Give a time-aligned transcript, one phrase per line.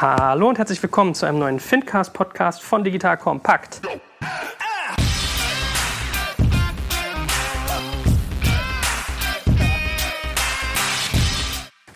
[0.00, 3.82] Hallo und herzlich willkommen zu einem neuen Findcast-Podcast von Digital Kompakt.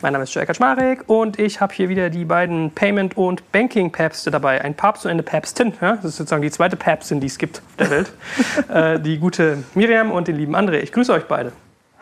[0.02, 4.30] Mein Name ist Joel Kaczmarek und ich habe hier wieder die beiden Payment- und Banking-Päpste
[4.30, 4.60] dabei.
[4.60, 5.72] Ein Papst und eine Päpstin.
[5.80, 5.96] Ja?
[5.96, 8.12] Das ist sozusagen die zweite Päpstin, die es gibt auf der Welt.
[8.68, 10.80] äh, die gute Miriam und den lieben André.
[10.80, 11.52] Ich grüße euch beide.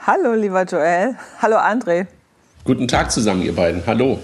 [0.04, 1.14] Hallo, lieber Joel.
[1.40, 2.08] Hallo, André.
[2.64, 3.84] Guten Tag zusammen, ihr beiden.
[3.86, 4.18] Hallo.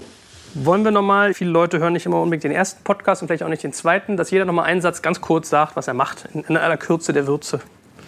[0.55, 3.49] Wollen wir nochmal, viele Leute hören nicht immer unbedingt den ersten Podcast und vielleicht auch
[3.49, 6.43] nicht den zweiten, dass jeder nochmal einen Satz ganz kurz sagt, was er macht, in,
[6.43, 7.59] in aller Kürze der Würze.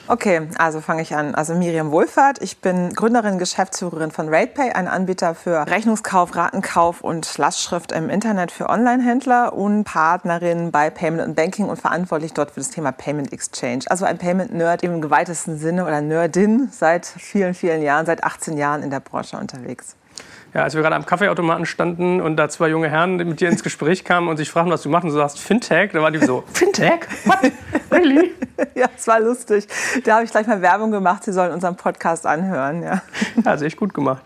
[0.08, 1.36] Okay, also fange ich an.
[1.36, 2.42] Also Miriam Wohlfahrt.
[2.42, 8.52] Ich bin Gründerin, Geschäftsführerin von RatePay, ein Anbieter für Rechnungskauf, Ratenkauf und Lastschrift im Internet
[8.52, 13.32] für Online-Händler und Partnerin bei Payment und Banking und verantwortlich dort für das Thema Payment
[13.32, 13.86] Exchange.
[13.88, 18.82] Also ein Payment-Nerd im geweitesten Sinne oder Nerdin seit vielen, vielen Jahren, seit 18 Jahren
[18.82, 19.96] in der Branche unterwegs.
[20.54, 23.64] Ja, als wir gerade am Kaffeeautomaten standen und da zwei junge Herren mit dir ins
[23.64, 26.20] Gespräch kamen und sich fragten, was du machst, und du sagst Fintech, da war die
[26.20, 27.02] so, Fintech?
[27.24, 27.52] What?
[27.90, 28.32] Really?
[28.76, 29.68] ja, es war lustig.
[30.04, 32.84] Da habe ich gleich mal Werbung gemacht, sie sollen unseren Podcast anhören.
[32.84, 33.02] Ja,
[33.46, 34.24] ja sehr gut gemacht.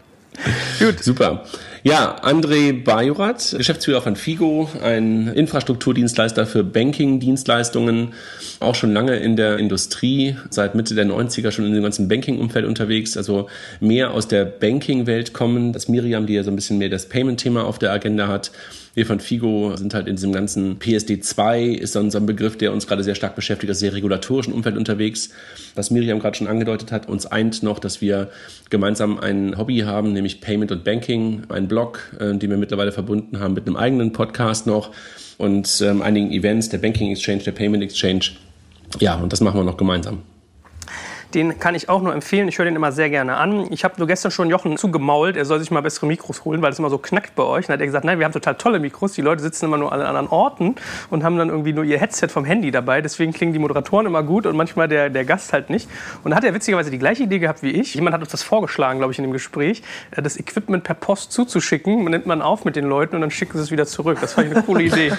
[0.80, 1.04] Gut.
[1.04, 1.44] Super.
[1.88, 8.16] Ja, André Bajorat, Geschäftsführer von Figo, ein Infrastrukturdienstleister für Banking-Dienstleistungen,
[8.60, 12.66] auch schon lange in der Industrie, seit Mitte der 90er schon in dem ganzen Banking-Umfeld
[12.66, 13.50] unterwegs, also
[13.82, 17.64] mehr aus der Banking-Welt kommen, als Miriam, die ja so ein bisschen mehr das Payment-Thema
[17.64, 18.52] auf der Agenda hat.
[18.96, 22.72] Wir von Figo sind halt in diesem ganzen PSD2 ist dann so ein Begriff, der
[22.72, 25.32] uns gerade sehr stark beschäftigt, das sehr regulatorischen Umfeld unterwegs.
[25.76, 28.30] Was Miriam gerade schon angedeutet hat, uns eint noch, dass wir
[28.70, 33.42] gemeinsam ein Hobby haben, nämlich Payment und Banking, ein Blog, äh, den wir mittlerweile verbunden
[33.42, 34.92] haben mit einem eigenen Podcast noch
[35.38, 38.32] und ähm, einigen Events, der Banking Exchange, der Payment Exchange.
[39.00, 40.22] Ja, und das machen wir noch gemeinsam.
[41.36, 42.48] Den kann ich auch nur empfehlen.
[42.48, 43.68] Ich höre den immer sehr gerne an.
[43.70, 46.72] Ich habe nur gestern schon Jochen zugemault, er soll sich mal bessere Mikros holen, weil
[46.72, 47.66] es immer so knackt bei euch.
[47.66, 49.12] Dann hat er gesagt, nein, wir haben total tolle Mikros.
[49.14, 50.76] Die Leute sitzen immer nur an anderen Orten
[51.10, 53.02] und haben dann irgendwie nur ihr Headset vom Handy dabei.
[53.02, 55.90] Deswegen klingen die Moderatoren immer gut und manchmal der, der Gast halt nicht.
[56.24, 57.96] Und da hat er witzigerweise die gleiche Idee gehabt wie ich.
[57.96, 59.82] Jemand hat uns das vorgeschlagen, glaube ich, in dem Gespräch,
[60.12, 62.02] äh, das Equipment per Post zuzuschicken.
[62.04, 64.20] Man nimmt man auf mit den Leuten und dann schicken sie es wieder zurück.
[64.22, 65.12] Das fand ich eine coole Idee.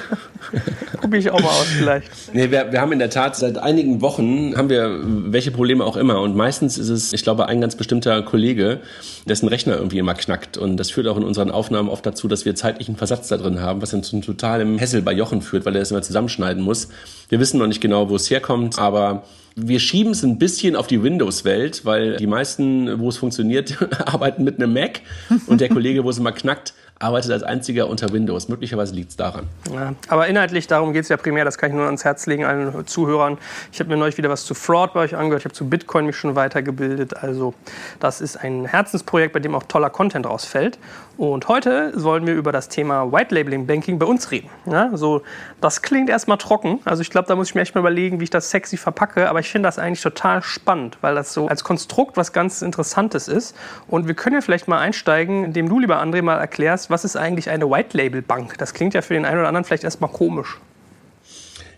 [0.96, 2.10] Probiere ich auch mal aus vielleicht.
[2.32, 5.96] Nee, wir, wir haben in der Tat seit einigen Wochen, haben wir welche Probleme auch
[5.96, 6.05] immer.
[6.14, 8.80] Und meistens ist es, ich glaube, ein ganz bestimmter Kollege,
[9.26, 10.56] dessen Rechner irgendwie immer knackt.
[10.56, 13.60] Und das führt auch in unseren Aufnahmen oft dazu, dass wir zeitlichen Versatz da drin
[13.60, 16.62] haben, was dann zu einem totalen Hessel bei Jochen führt, weil er das immer zusammenschneiden
[16.62, 16.88] muss.
[17.28, 19.24] Wir wissen noch nicht genau, wo es herkommt, aber
[19.56, 24.44] wir schieben es ein bisschen auf die Windows-Welt, weil die meisten, wo es funktioniert, arbeiten
[24.44, 25.00] mit einem Mac
[25.46, 28.48] und der Kollege, wo es immer knackt, arbeitet als einziger unter Windows.
[28.48, 29.46] Möglicherweise liegt es daran.
[29.72, 32.44] Ja, aber inhaltlich, darum geht es ja primär, das kann ich nur ans Herz legen
[32.44, 33.38] allen Zuhörern.
[33.70, 36.06] Ich habe mir neulich wieder was zu Fraud bei euch angehört, ich habe zu Bitcoin
[36.06, 37.22] mich schon weitergebildet.
[37.22, 37.54] Also
[38.00, 40.78] das ist ein Herzensprojekt, bei dem auch toller Content rausfällt.
[41.18, 44.50] Und heute wollen wir über das Thema White Labeling Banking bei uns reden.
[44.66, 45.22] Ja, so,
[45.62, 46.80] das klingt erstmal trocken.
[46.84, 49.30] Also ich glaube, da muss ich mir echt mal überlegen, wie ich das sexy verpacke.
[49.30, 53.28] Aber ich finde das eigentlich total spannend, weil das so als Konstrukt was ganz Interessantes
[53.28, 53.56] ist.
[53.88, 57.16] Und wir können ja vielleicht mal einsteigen, indem du, lieber André, mal erklärst, was ist
[57.16, 58.58] eigentlich eine White Label Bank?
[58.58, 60.58] Das klingt ja für den einen oder anderen vielleicht erstmal komisch.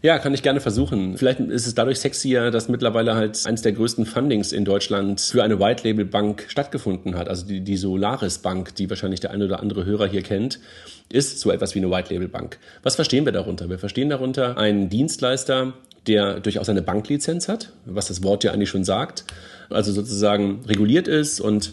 [0.00, 1.18] Ja, kann ich gerne versuchen.
[1.18, 5.42] Vielleicht ist es dadurch sexier, dass mittlerweile halt eines der größten Fundings in Deutschland für
[5.42, 7.28] eine White Label Bank stattgefunden hat.
[7.28, 10.60] Also die, die Solaris Bank, die wahrscheinlich der eine oder andere Hörer hier kennt,
[11.08, 12.58] ist so etwas wie eine White Label Bank.
[12.84, 13.68] Was verstehen wir darunter?
[13.68, 15.72] Wir verstehen darunter einen Dienstleister,
[16.06, 19.24] der durchaus eine Banklizenz hat, was das Wort ja eigentlich schon sagt.
[19.68, 21.72] Also sozusagen reguliert ist und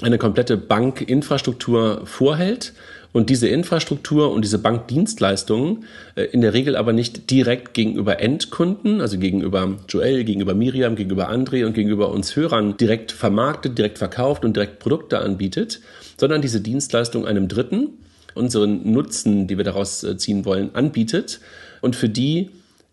[0.00, 2.72] eine komplette Bankinfrastruktur vorhält
[3.12, 9.00] und diese Infrastruktur und diese Bankdienstleistungen äh, in der Regel aber nicht direkt gegenüber Endkunden,
[9.00, 14.44] also gegenüber Joel, gegenüber Miriam, gegenüber André und gegenüber uns Hörern direkt vermarktet, direkt verkauft
[14.44, 15.80] und direkt Produkte anbietet,
[16.16, 17.90] sondern diese Dienstleistung einem Dritten
[18.34, 21.40] unseren Nutzen, die wir daraus äh, ziehen wollen, anbietet.
[21.82, 22.48] Und für die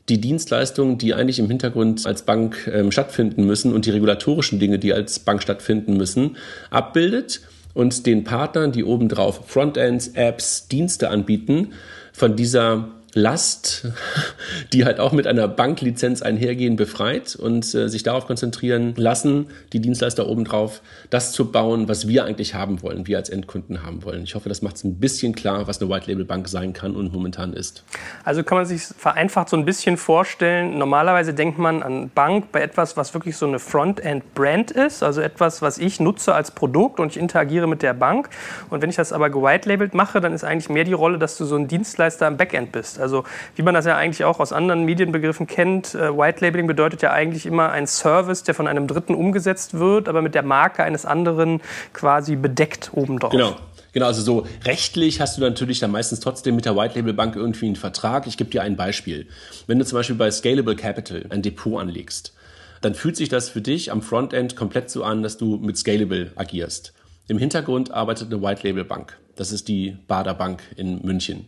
[0.09, 4.79] die Dienstleistungen, die eigentlich im Hintergrund als Bank ähm, stattfinden müssen und die regulatorischen Dinge,
[4.79, 6.37] die als Bank stattfinden müssen,
[6.71, 7.41] abbildet
[7.73, 11.73] und den Partnern, die obendrauf Frontends, Apps, Dienste anbieten,
[12.11, 13.87] von dieser Last,
[14.73, 19.79] die halt auch mit einer Banklizenz einhergehen, befreit und äh, sich darauf konzentrieren lassen, die
[19.79, 24.23] Dienstleister obendrauf, das zu bauen, was wir eigentlich haben wollen, wir als Endkunden haben wollen.
[24.23, 26.95] Ich hoffe, das macht es ein bisschen klar, was eine White Label Bank sein kann
[26.95, 27.83] und momentan ist.
[28.23, 32.61] Also kann man sich vereinfacht so ein bisschen vorstellen, normalerweise denkt man an Bank bei
[32.61, 37.15] etwas, was wirklich so eine Frontend-Brand ist, also etwas, was ich nutze als Produkt und
[37.15, 38.29] ich interagiere mit der Bank.
[38.69, 41.45] Und wenn ich das aber gewhite-labelt mache, dann ist eigentlich mehr die Rolle, dass du
[41.45, 42.98] so ein Dienstleister am Backend bist.
[42.99, 43.23] Also
[43.55, 47.11] wie man das ja eigentlich auch aus anderen Medienbegriffen kennt, äh, White Labeling bedeutet ja
[47.11, 51.05] eigentlich immer ein Service, der von einem Dritten umgesetzt wird, aber mit der Marke eines
[51.05, 51.61] anderen
[51.93, 53.31] quasi bedeckt obendrauf.
[53.31, 53.55] Genau.
[53.91, 57.35] Genau, also so rechtlich hast du natürlich dann meistens trotzdem mit der White Label Bank
[57.35, 58.27] irgendwie einen Vertrag.
[58.27, 59.27] Ich gebe dir ein Beispiel.
[59.65, 62.33] Wenn du zum Beispiel bei Scalable Capital ein Depot anlegst,
[62.81, 66.31] dann fühlt sich das für dich am Frontend komplett so an, dass du mit Scalable
[66.35, 66.93] agierst.
[67.27, 69.17] Im Hintergrund arbeitet eine White Label Bank.
[69.35, 71.47] Das ist die Bader Bank in München.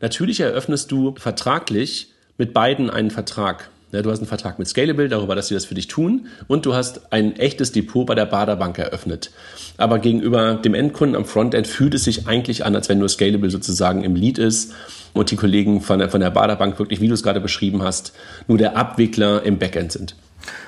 [0.00, 3.70] Natürlich eröffnest du vertraglich mit beiden einen Vertrag.
[3.90, 6.66] Ja, du hast einen Vertrag mit Scalable darüber, dass sie das für dich tun und
[6.66, 9.30] du hast ein echtes Depot bei der Bader Bank eröffnet.
[9.78, 13.48] Aber gegenüber dem Endkunden am Frontend fühlt es sich eigentlich an, als wenn nur Scalable
[13.48, 14.74] sozusagen im Lead ist
[15.14, 17.82] und die Kollegen von der, von der Bader Bank wirklich, wie du es gerade beschrieben
[17.82, 18.12] hast,
[18.46, 20.16] nur der Abwickler im Backend sind.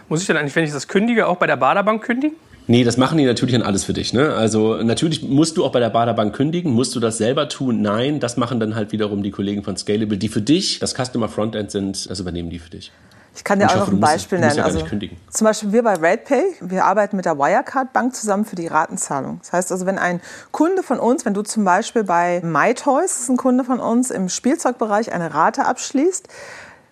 [0.09, 2.37] Muss ich dann eigentlich, wenn ich das kündige, auch bei der Bader Bank kündigen?
[2.67, 4.13] Nee, das machen die natürlich an alles für dich.
[4.13, 4.35] Ne?
[4.35, 7.83] Also natürlich musst du auch bei der Baderbank kündigen, musst du das selber tun?
[7.83, 11.29] Nein, das machen dann halt wiederum die Kollegen von Scalable, die für dich das Customer
[11.29, 12.93] Frontend sind, das übernehmen die für dich.
[13.35, 14.59] Ich kann dir auch hoffe, noch ein Beispiel musst, nennen.
[14.59, 14.85] Ja also,
[15.31, 19.39] zum Beispiel wir bei RatePay, wir arbeiten mit der Wirecard Bank zusammen für die Ratenzahlung.
[19.41, 20.21] Das heißt also, wenn ein
[20.51, 24.11] Kunde von uns, wenn du zum Beispiel bei MyToys, das ist ein Kunde von uns,
[24.11, 26.29] im Spielzeugbereich eine Rate abschließt,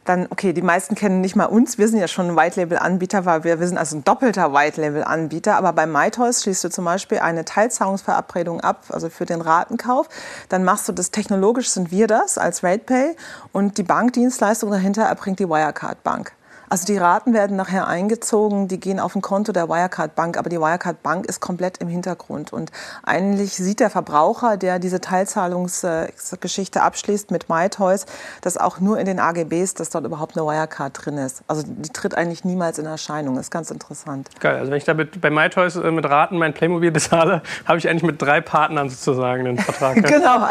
[0.08, 1.76] dann, okay, die meisten kennen nicht mal uns.
[1.76, 5.56] Wir sind ja schon ein White-Label-Anbieter, weil wir, wir sind also ein doppelter White-Label-Anbieter.
[5.56, 10.08] Aber bei MyToys schließt du zum Beispiel eine Teilzahlungsverabredung ab, also für den Ratenkauf.
[10.48, 13.16] Dann machst du das, technologisch sind wir das als RatePay
[13.52, 16.32] und die Bankdienstleistung dahinter erbringt die Wirecard Bank.
[16.68, 20.50] Also die Raten werden nachher eingezogen, die gehen auf ein Konto der Wirecard Bank, aber
[20.50, 22.52] die Wirecard Bank ist komplett im Hintergrund.
[22.52, 22.70] Und
[23.02, 28.06] eigentlich sieht der Verbraucher, der diese Teilzahlungsgeschichte abschließt mit MyToys,
[28.42, 31.42] dass auch nur in den AGBs, dass dort überhaupt eine Wirecard drin ist.
[31.46, 33.36] Also die tritt eigentlich niemals in Erscheinung.
[33.36, 34.28] Das ist ganz interessant.
[34.40, 34.56] Geil.
[34.56, 37.88] Also wenn ich da mit, bei MyToys äh, mit Raten mein Playmobil bezahle, habe ich
[37.88, 39.96] eigentlich mit drei Partnern sozusagen den Vertrag.
[40.04, 40.46] genau.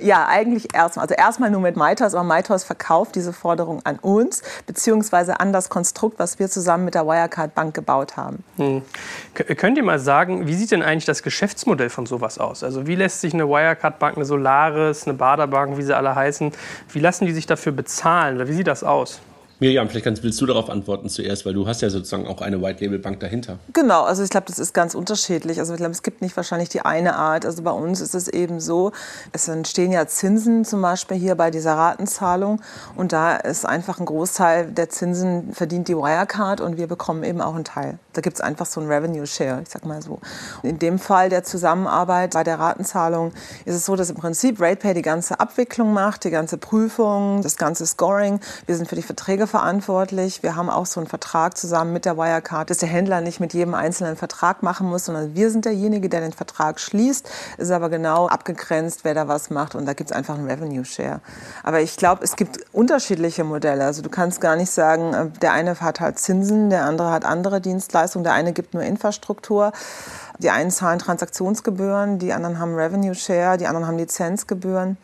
[0.00, 1.04] Ja, eigentlich erstmal.
[1.04, 5.68] Also erstmal nur mit MyToys, aber MyToys verkauft diese Forderung an uns, beziehungsweise an das
[5.68, 8.44] Konstrukt, was wir zusammen mit der Wirecard Bank gebaut haben.
[8.56, 8.82] Hm.
[9.34, 12.62] Könnt ihr mal sagen, wie sieht denn eigentlich das Geschäftsmodell von sowas aus?
[12.62, 16.14] Also wie lässt sich eine Wirecard Bank, eine Solaris, eine Bader Bank, wie sie alle
[16.14, 16.52] heißen,
[16.92, 18.36] wie lassen die sich dafür bezahlen?
[18.36, 19.20] Oder wie sieht das aus?
[19.60, 22.60] Miriam, vielleicht kannst, willst du darauf antworten zuerst, weil du hast ja sozusagen auch eine
[22.60, 23.58] White-Label-Bank dahinter.
[23.72, 25.60] Genau, also ich glaube, das ist ganz unterschiedlich.
[25.60, 27.46] Also ich glaube, es gibt nicht wahrscheinlich die eine Art.
[27.46, 28.92] Also bei uns ist es eben so,
[29.32, 32.60] es entstehen ja Zinsen zum Beispiel hier bei dieser Ratenzahlung
[32.96, 37.40] und da ist einfach ein Großteil der Zinsen verdient die Wirecard und wir bekommen eben
[37.40, 37.98] auch einen Teil.
[38.12, 40.20] Da gibt es einfach so ein Revenue Share, ich sag mal so.
[40.62, 43.32] In dem Fall der Zusammenarbeit bei der Ratenzahlung
[43.64, 47.56] ist es so, dass im Prinzip RatePay die ganze Abwicklung macht, die ganze Prüfung, das
[47.56, 48.40] ganze Scoring.
[48.66, 50.42] Wir sind für die Verträge Verträge verantwortlich.
[50.42, 53.54] Wir haben auch so einen Vertrag zusammen mit der Wirecard, dass der Händler nicht mit
[53.54, 57.88] jedem einzelnen Vertrag machen muss, sondern wir sind derjenige, der den Vertrag schließt, ist aber
[57.88, 61.20] genau abgegrenzt, wer da was macht und da gibt es einfach einen Revenue Share.
[61.62, 63.84] Aber ich glaube, es gibt unterschiedliche Modelle.
[63.84, 67.24] Also du kannst gar nicht sagen, äh, der eine hat halt Zinsen, der andere hat
[67.24, 69.72] andere Dienstleistungen, der eine gibt nur Infrastruktur.
[70.38, 74.96] Die einen zahlen Transaktionsgebühren, die anderen haben Revenue Share, die anderen haben Lizenzgebühren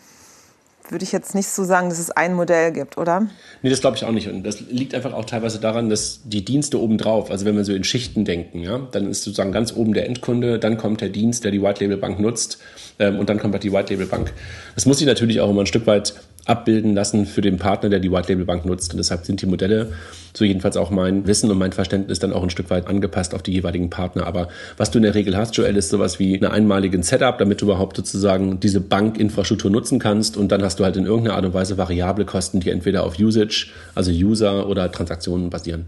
[0.93, 3.27] würde ich jetzt nicht so sagen, dass es ein Modell gibt, oder?
[3.63, 4.29] Nee, das glaube ich auch nicht.
[4.29, 7.73] Und das liegt einfach auch teilweise daran, dass die Dienste obendrauf, also wenn wir so
[7.73, 11.45] in Schichten denken, ja, dann ist sozusagen ganz oben der Endkunde, dann kommt der Dienst,
[11.45, 12.59] der die White Label Bank nutzt
[12.99, 14.33] ähm, und dann kommt halt die White Label Bank.
[14.75, 16.15] Das muss sich natürlich auch immer ein Stück weit
[16.47, 18.93] abbilden lassen für den Partner, der die White Label Bank nutzt.
[18.93, 19.93] Und deshalb sind die Modelle,
[20.35, 23.43] so jedenfalls auch mein Wissen und mein Verständnis, dann auch ein Stück weit angepasst auf
[23.43, 24.27] die jeweiligen Partner.
[24.27, 27.61] Aber was du in der Regel hast, Joel, ist sowas wie einen einmaligen Setup, damit
[27.61, 30.37] du überhaupt sozusagen diese Bankinfrastruktur nutzen kannst.
[30.37, 33.19] Und dann hast du halt in irgendeiner Art und Weise variable Kosten, die entweder auf
[33.19, 35.87] Usage, also User oder Transaktionen basieren.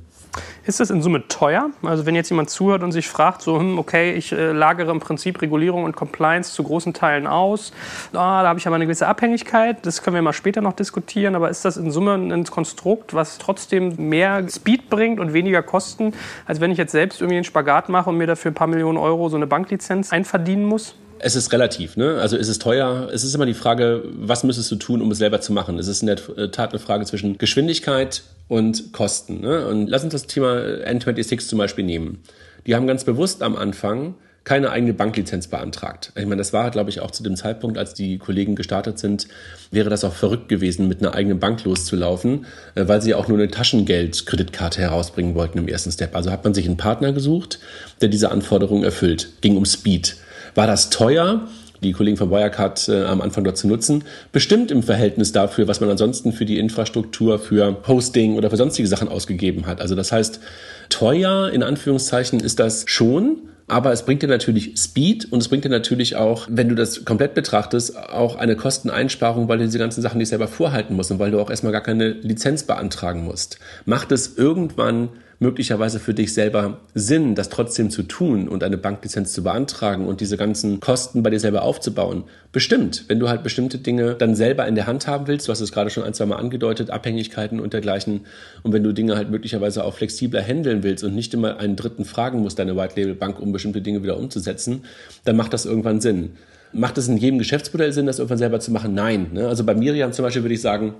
[0.65, 1.71] Ist das in Summe teuer?
[1.83, 5.01] Also wenn jetzt jemand zuhört und sich fragt, so, hm, okay, ich äh, lagere im
[5.01, 7.73] Prinzip Regulierung und Compliance zu großen Teilen aus,
[8.13, 11.35] ah, da habe ich aber eine gewisse Abhängigkeit, das können wir mal später noch diskutieren,
[11.35, 16.15] aber ist das in Summe ein Konstrukt, was trotzdem mehr Speed bringt und weniger Kosten,
[16.47, 18.99] als wenn ich jetzt selbst irgendwie den Spagat mache und mir dafür ein paar Millionen
[18.99, 20.97] Euro so eine Banklizenz einverdienen muss?
[21.25, 22.19] Es ist relativ, ne?
[22.21, 23.09] Also ist es teuer?
[23.13, 25.79] Es ist immer die Frage, was müsstest du tun, um es selber zu machen?
[25.79, 29.41] Es ist in der Tat eine Frage zwischen Geschwindigkeit und Kosten.
[29.41, 29.67] Ne?
[29.69, 32.23] Und lass uns das Thema N26 zum Beispiel nehmen.
[32.67, 36.13] Die haben ganz bewusst am Anfang keine eigene Banklizenz beantragt.
[36.17, 39.29] Ich meine, das war, glaube ich, auch zu dem Zeitpunkt, als die Kollegen gestartet sind,
[39.71, 43.39] wäre das auch verrückt gewesen, mit einer eigenen Bank loszulaufen, äh, weil sie auch nur
[43.39, 46.17] eine Taschengeldkreditkarte herausbringen wollten im ersten Step.
[46.17, 47.61] Also hat man sich einen Partner gesucht,
[48.01, 49.29] der diese Anforderungen erfüllt.
[49.41, 50.17] Ging um Speed.
[50.55, 51.49] War das teuer?
[51.83, 55.81] die Kollegen von Wirecard äh, am Anfang dort zu nutzen, bestimmt im Verhältnis dafür, was
[55.81, 59.81] man ansonsten für die Infrastruktur, für Hosting oder für sonstige Sachen ausgegeben hat.
[59.81, 60.41] Also das heißt,
[60.89, 65.65] teuer in Anführungszeichen ist das schon, aber es bringt dir natürlich Speed und es bringt
[65.65, 70.03] dir natürlich auch, wenn du das komplett betrachtest, auch eine Kosteneinsparung, weil du diese ganzen
[70.03, 73.59] Sachen nicht selber vorhalten musst und weil du auch erstmal gar keine Lizenz beantragen musst.
[73.87, 75.09] Macht es irgendwann
[75.43, 80.21] möglicherweise für dich selber Sinn, das trotzdem zu tun und eine Banklizenz zu beantragen und
[80.21, 82.25] diese ganzen Kosten bei dir selber aufzubauen?
[82.53, 85.61] Bestimmt, wenn du halt bestimmte Dinge dann selber in der Hand haben willst, du hast
[85.61, 88.21] es gerade schon ein, zwei Mal angedeutet, Abhängigkeiten und dergleichen.
[88.63, 92.05] Und wenn du Dinge halt möglicherweise auch flexibler handeln willst und nicht immer einen Dritten
[92.05, 94.85] fragen musst, deine White Label Bank, um bestimmte Dinge wieder umzusetzen,
[95.25, 96.31] dann macht das irgendwann Sinn.
[96.73, 98.95] Macht es in jedem Geschäftsmodell Sinn, das irgendwann selber zu machen?
[98.95, 99.27] Nein.
[99.33, 99.49] Ne?
[99.49, 100.95] Also bei Miriam zum Beispiel würde ich sagen,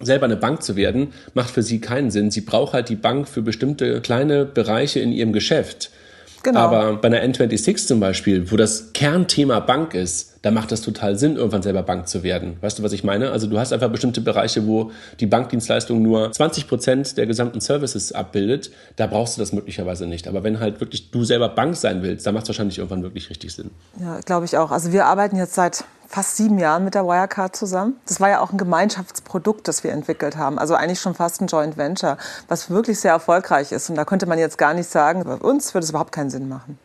[0.00, 2.30] selber eine Bank zu werden, macht für sie keinen Sinn.
[2.30, 5.90] Sie braucht halt die Bank für bestimmte kleine Bereiche in ihrem Geschäft.
[6.42, 6.58] Genau.
[6.58, 11.16] Aber bei einer N26 zum Beispiel, wo das Kernthema Bank ist, da macht das total
[11.16, 12.56] Sinn, irgendwann selber Bank zu werden.
[12.60, 13.30] Weißt du, was ich meine?
[13.30, 18.10] Also du hast einfach bestimmte Bereiche, wo die Bankdienstleistung nur 20 Prozent der gesamten Services
[18.10, 18.72] abbildet.
[18.96, 20.26] Da brauchst du das möglicherweise nicht.
[20.26, 23.30] Aber wenn halt wirklich du selber Bank sein willst, dann macht es wahrscheinlich irgendwann wirklich
[23.30, 23.70] richtig Sinn.
[24.00, 24.72] Ja, glaube ich auch.
[24.72, 27.96] Also wir arbeiten jetzt seit fast sieben Jahren mit der Wirecard zusammen.
[28.06, 30.58] Das war ja auch ein Gemeinschaftsprodukt, das wir entwickelt haben.
[30.58, 33.88] Also eigentlich schon fast ein Joint Venture, was wirklich sehr erfolgreich ist.
[33.88, 36.48] Und da könnte man jetzt gar nicht sagen, bei uns würde es überhaupt keinen Sinn
[36.48, 36.78] machen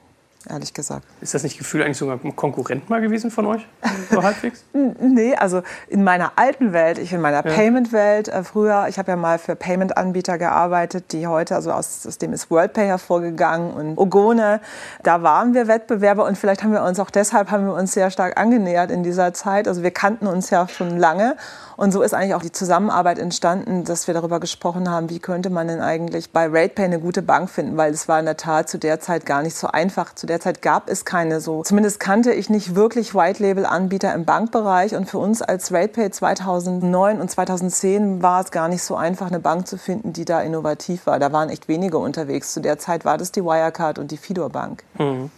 [0.49, 1.05] ehrlich gesagt.
[1.21, 3.67] Ist das nicht Gefühl eigentlich sogar ein Konkurrent mal gewesen von euch?
[4.09, 4.63] So halbwegs?
[4.73, 7.53] nee, also in meiner alten Welt, ich in meiner ja.
[7.53, 12.17] Payment-Welt äh, früher, ich habe ja mal für Payment-Anbieter gearbeitet, die heute, also aus, aus
[12.17, 14.61] dem ist WorldPay hervorgegangen und Ogone,
[15.03, 18.11] da waren wir Wettbewerber und vielleicht haben wir uns auch deshalb, haben wir uns sehr
[18.11, 19.67] stark angenähert in dieser Zeit.
[19.67, 21.35] Also wir kannten uns ja schon lange
[21.77, 25.51] und so ist eigentlich auch die Zusammenarbeit entstanden, dass wir darüber gesprochen haben, wie könnte
[25.51, 28.67] man denn eigentlich bei RatePay eine gute Bank finden, weil es war in der Tat
[28.67, 30.15] zu der Zeit gar nicht so einfach.
[30.15, 34.95] Zu der Zeit gab es keine so, zumindest kannte ich nicht wirklich White-Label-Anbieter im Bankbereich
[34.95, 39.39] und für uns als RatePay 2009 und 2010 war es gar nicht so einfach, eine
[39.39, 41.19] Bank zu finden, die da innovativ war.
[41.19, 42.53] Da waren echt wenige unterwegs.
[42.53, 44.83] Zu der Zeit war das die Wirecard und die Fidor Bank.
[44.97, 45.31] Mhm.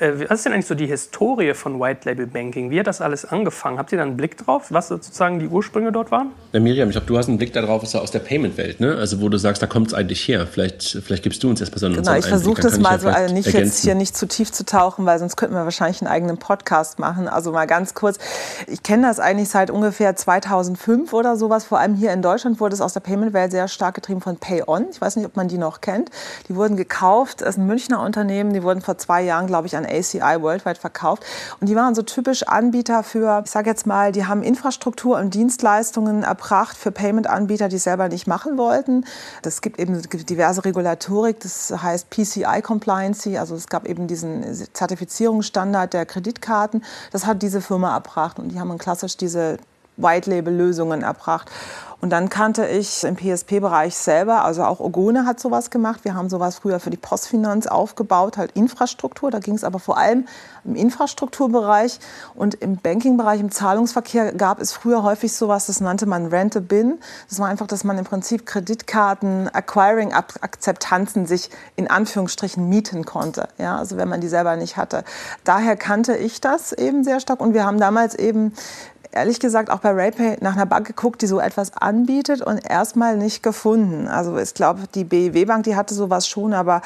[0.00, 2.70] Äh, was ist denn eigentlich so die Historie von White Label Banking?
[2.70, 3.78] Wie hat das alles angefangen?
[3.78, 6.32] Habt ihr da einen Blick drauf, was sozusagen die Ursprünge dort waren?
[6.52, 8.96] Ja, Miriam, ich glaube, du hast einen Blick darauf, ist ja aus der Payment-Welt, ne?
[8.96, 10.46] Also wo du sagst, da kommt es eigentlich her.
[10.46, 13.32] Vielleicht, vielleicht gibst du uns erstmal so einen Genau, ich versuche das mal so, also
[13.32, 13.66] nicht ergänzen.
[13.66, 16.98] jetzt hier nicht zu tief zu tauchen, weil sonst könnten wir wahrscheinlich einen eigenen Podcast
[16.98, 17.28] machen.
[17.28, 18.18] Also mal ganz kurz.
[18.66, 21.64] Ich kenne das eigentlich seit ungefähr 2005 oder sowas.
[21.64, 24.86] Vor allem hier in Deutschland wurde es aus der Payment-Welt sehr stark getrieben von PayOn.
[24.90, 26.10] Ich weiß nicht, ob man die noch kennt.
[26.48, 28.52] Die wurden gekauft, das ist ein Münchner Unternehmen.
[28.52, 31.24] Die wurden vor zwei Jahren, glaube ich, an ACI worldwide verkauft.
[31.60, 35.34] Und die waren so typisch Anbieter für, ich sage jetzt mal, die haben Infrastruktur und
[35.34, 39.04] Dienstleistungen erbracht für Payment-Anbieter, die selber nicht machen wollten.
[39.42, 45.92] Es gibt eben diverse Regulatorik, das heißt PCI Compliancy, also es gab eben diesen Zertifizierungsstandard
[45.92, 46.82] der Kreditkarten.
[47.12, 49.58] Das hat diese Firma erbracht und die haben klassisch diese
[49.96, 51.50] White-Label-Lösungen erbracht.
[51.98, 56.00] Und dann kannte ich im PSP-Bereich selber, also auch Ogone hat sowas gemacht.
[56.04, 59.30] Wir haben sowas früher für die Postfinanz aufgebaut, halt Infrastruktur.
[59.30, 60.26] Da ging es aber vor allem
[60.64, 61.98] im Infrastrukturbereich
[62.34, 66.98] und im Banking-Bereich, im Zahlungsverkehr gab es früher häufig sowas, das nannte man Rent-a-Bin.
[67.30, 73.48] Das war einfach, dass man im Prinzip Kreditkarten, Acquiring-Akzeptanzen sich in Anführungsstrichen mieten konnte.
[73.56, 75.02] Ja, also wenn man die selber nicht hatte.
[75.44, 78.52] Daher kannte ich das eben sehr stark und wir haben damals eben
[79.16, 83.16] ehrlich gesagt auch bei RayPay nach einer Bank geguckt, die so etwas anbietet und erstmal
[83.16, 84.06] nicht gefunden.
[84.06, 86.82] Also ich glaube, die BEW Bank, die hatte sowas schon, aber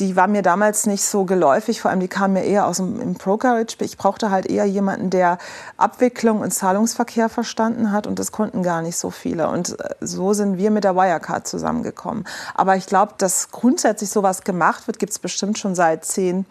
[0.00, 1.80] die war mir damals nicht so geläufig.
[1.80, 3.76] Vor allem, die kam mir eher aus dem Brokerage.
[3.80, 5.38] Ich brauchte halt eher jemanden, der
[5.76, 9.48] Abwicklung und Zahlungsverkehr verstanden hat und das konnten gar nicht so viele.
[9.48, 12.24] Und äh, so sind wir mit der Wirecard zusammengekommen.
[12.54, 16.46] Aber ich glaube, dass grundsätzlich sowas gemacht wird, gibt es bestimmt schon seit zehn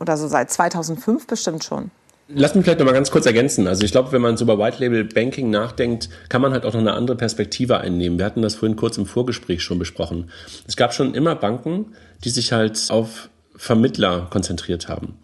[0.00, 1.90] oder so seit 2005 bestimmt schon.
[2.34, 3.66] Lass mich vielleicht noch mal ganz kurz ergänzen.
[3.66, 6.72] Also ich glaube, wenn man so über White Label Banking nachdenkt, kann man halt auch
[6.72, 8.18] noch eine andere Perspektive einnehmen.
[8.18, 10.30] Wir hatten das vorhin kurz im Vorgespräch schon besprochen.
[10.66, 11.92] Es gab schon immer Banken,
[12.24, 15.18] die sich halt auf Vermittler konzentriert haben.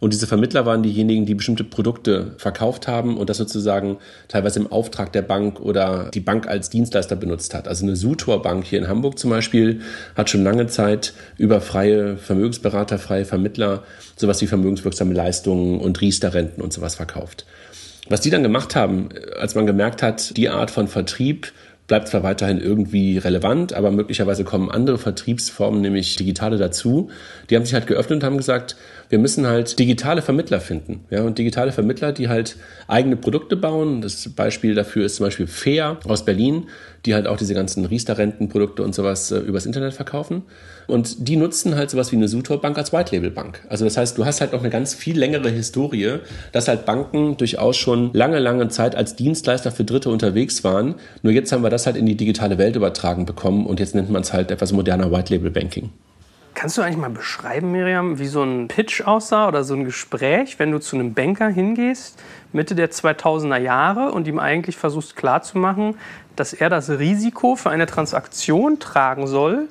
[0.00, 4.72] Und diese Vermittler waren diejenigen, die bestimmte Produkte verkauft haben und das sozusagen teilweise im
[4.72, 7.68] Auftrag der Bank oder die Bank als Dienstleister benutzt hat.
[7.68, 9.82] Also eine Sutor Bank hier in Hamburg zum Beispiel
[10.16, 13.84] hat schon lange Zeit über freie Vermögensberater, freie Vermittler
[14.16, 17.44] sowas wie vermögenswirksame Leistungen und Riester-Renten und sowas verkauft.
[18.08, 21.52] Was die dann gemacht haben, als man gemerkt hat, die Art von Vertrieb
[21.90, 27.10] bleibt zwar weiterhin irgendwie relevant, aber möglicherweise kommen andere Vertriebsformen, nämlich digitale dazu.
[27.50, 28.76] Die haben sich halt geöffnet und haben gesagt,
[29.08, 31.00] wir müssen halt digitale Vermittler finden.
[31.10, 32.54] Ja, und digitale Vermittler, die halt
[32.86, 34.02] eigene Produkte bauen.
[34.02, 36.68] Das Beispiel dafür ist zum Beispiel Fair aus Berlin,
[37.06, 40.42] die halt auch diese ganzen Riester-Rentenprodukte und sowas äh, übers Internet verkaufen.
[40.86, 43.62] Und die nutzen halt sowas wie eine Sutor-Bank als White-Label-Bank.
[43.68, 46.18] Also das heißt, du hast halt noch eine ganz viel längere Historie,
[46.52, 50.96] dass halt Banken durchaus schon lange, lange Zeit als Dienstleister für Dritte unterwegs waren.
[51.22, 54.10] Nur jetzt haben wir das halt in die digitale Welt übertragen bekommen und jetzt nennt
[54.10, 55.90] man es halt etwas moderner White-Label-Banking.
[56.60, 60.58] Kannst du eigentlich mal beschreiben, Miriam, wie so ein Pitch aussah oder so ein Gespräch,
[60.58, 65.94] wenn du zu einem Banker hingehst, Mitte der 2000er Jahre und ihm eigentlich versuchst klarzumachen,
[66.36, 69.68] dass er das Risiko für eine Transaktion tragen soll,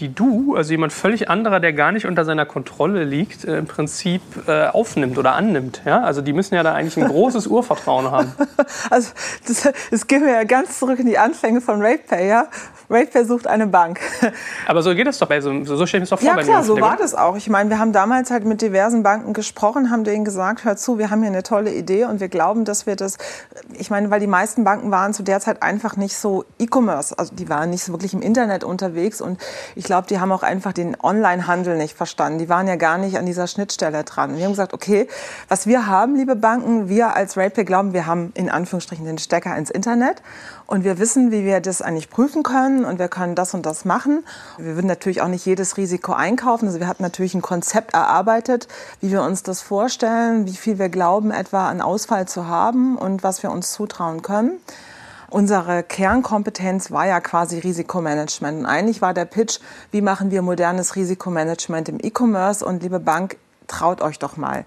[0.00, 3.66] die du, also jemand völlig anderer, der gar nicht unter seiner Kontrolle liegt, äh, im
[3.66, 5.82] Prinzip äh, aufnimmt oder annimmt.
[5.84, 6.00] Ja?
[6.02, 8.32] Also die müssen ja da eigentlich ein großes Urvertrauen haben.
[8.88, 9.10] Also
[9.46, 12.28] das, das gehen wir ja ganz zurück in die Anfänge von RatePay.
[12.28, 12.46] Ja?
[12.88, 14.00] RatePay sucht eine Bank.
[14.66, 16.36] Aber so geht es doch bei so, so stelle ich mir doch vor.
[16.36, 17.36] Ja klar, so war das auch.
[17.36, 20.98] Ich meine, wir haben damals halt mit diversen Banken gesprochen, haben denen gesagt, hör zu,
[20.98, 23.18] wir haben hier eine tolle Idee und wir glauben, dass wir das,
[23.74, 27.34] ich meine, weil die meisten Banken waren zu der Zeit einfach nicht so E-Commerce, also
[27.34, 29.40] die waren nicht so wirklich im Internet unterwegs und
[29.74, 32.38] ich glaube, die haben auch einfach den Online-Handel nicht verstanden.
[32.38, 34.36] Die waren ja gar nicht an dieser Schnittstelle dran.
[34.36, 35.08] Wir haben gesagt, okay,
[35.48, 39.56] was wir haben, liebe Banken, wir als RatePay glauben, wir haben in Anführungsstrichen den Stecker
[39.56, 40.22] ins Internet
[40.68, 43.84] und wir wissen, wie wir das eigentlich prüfen können und wir können das und das
[43.84, 44.24] machen.
[44.58, 46.68] Wir würden natürlich auch nicht jedes Risiko einkaufen.
[46.68, 48.68] Also wir hatten natürlich ein Konzept erarbeitet,
[49.00, 53.24] wie wir uns das vorstellen, wie viel wir glauben, etwa an Ausfall zu haben und
[53.24, 54.52] was wir uns zutrauen können.
[55.30, 58.58] Unsere Kernkompetenz war ja quasi Risikomanagement.
[58.58, 59.60] Und eigentlich war der Pitch,
[59.92, 62.64] wie machen wir modernes Risikomanagement im E-Commerce?
[62.64, 63.36] Und liebe Bank,
[63.68, 64.64] traut euch doch mal.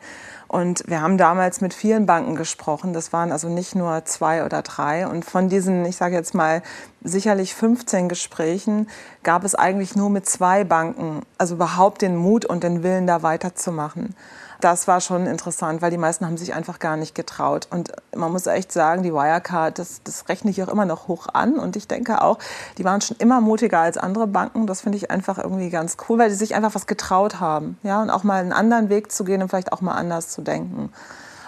[0.48, 2.94] Und wir haben damals mit vielen Banken gesprochen.
[2.94, 5.06] Das waren also nicht nur zwei oder drei.
[5.06, 6.62] Und von diesen, ich sage jetzt mal,
[7.04, 8.88] sicherlich 15 Gesprächen
[9.22, 13.22] gab es eigentlich nur mit zwei Banken, also überhaupt den Mut und den Willen, da
[13.22, 14.16] weiterzumachen
[14.64, 17.68] das war schon interessant, weil die meisten haben sich einfach gar nicht getraut.
[17.70, 21.28] Und man muss echt sagen, die Wirecard, das, das rechne ich auch immer noch hoch
[21.34, 21.60] an.
[21.60, 22.40] Und ich denke auch,
[22.78, 24.66] die waren schon immer mutiger als andere Banken.
[24.66, 27.78] Das finde ich einfach irgendwie ganz cool, weil sie sich einfach was getraut haben.
[27.84, 30.42] Ja, und auch mal einen anderen Weg zu gehen und vielleicht auch mal anders zu
[30.42, 30.94] denken.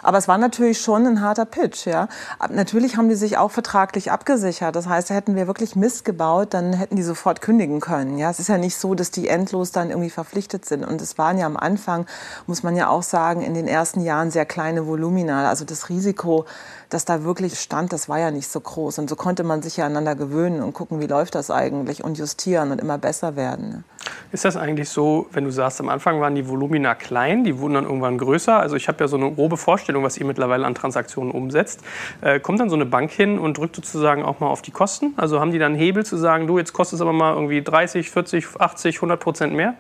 [0.05, 1.88] Aber es war natürlich schon ein harter Pitch.
[1.88, 2.07] Ja.
[2.50, 4.75] Natürlich haben die sich auch vertraglich abgesichert.
[4.75, 8.19] Das heißt, hätten wir wirklich Mist gebaut, dann hätten die sofort kündigen können.
[8.19, 8.29] Ja.
[8.29, 10.85] Es ist ja nicht so, dass die endlos dann irgendwie verpflichtet sind.
[10.85, 12.05] Und es waren ja am Anfang,
[12.45, 15.50] muss man ja auch sagen, in den ersten Jahren sehr kleine Volumina.
[15.50, 16.45] Also das Risiko,
[16.89, 19.00] das da wirklich stand, das war ja nicht so groß.
[19.00, 22.17] Und so konnte man sich ja aneinander gewöhnen und gucken, wie läuft das eigentlich und
[22.17, 23.83] justieren und immer besser werden.
[24.31, 27.75] Ist das eigentlich so, wenn du sagst, am Anfang waren die Volumina klein, die wurden
[27.75, 28.59] dann irgendwann größer?
[28.59, 31.82] Also ich habe ja so eine grobe Vorstellung, was ihr mittlerweile an Transaktionen umsetzt.
[32.22, 35.14] Äh, kommt dann so eine Bank hin und drückt sozusagen auch mal auf die Kosten?
[35.18, 38.10] Also haben die dann Hebel zu sagen, du, jetzt kostet es aber mal irgendwie 30,
[38.10, 39.75] 40, 80, 100 Prozent mehr?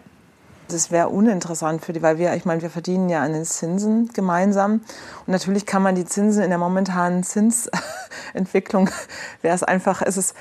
[0.67, 4.09] Das wäre uninteressant für die, weil wir, ich meine, wir verdienen ja an den Zinsen
[4.13, 4.81] gemeinsam.
[5.25, 8.89] Und natürlich kann man die Zinsen in der momentanen Zinsentwicklung,
[9.41, 10.33] wäre es einfach, ist es,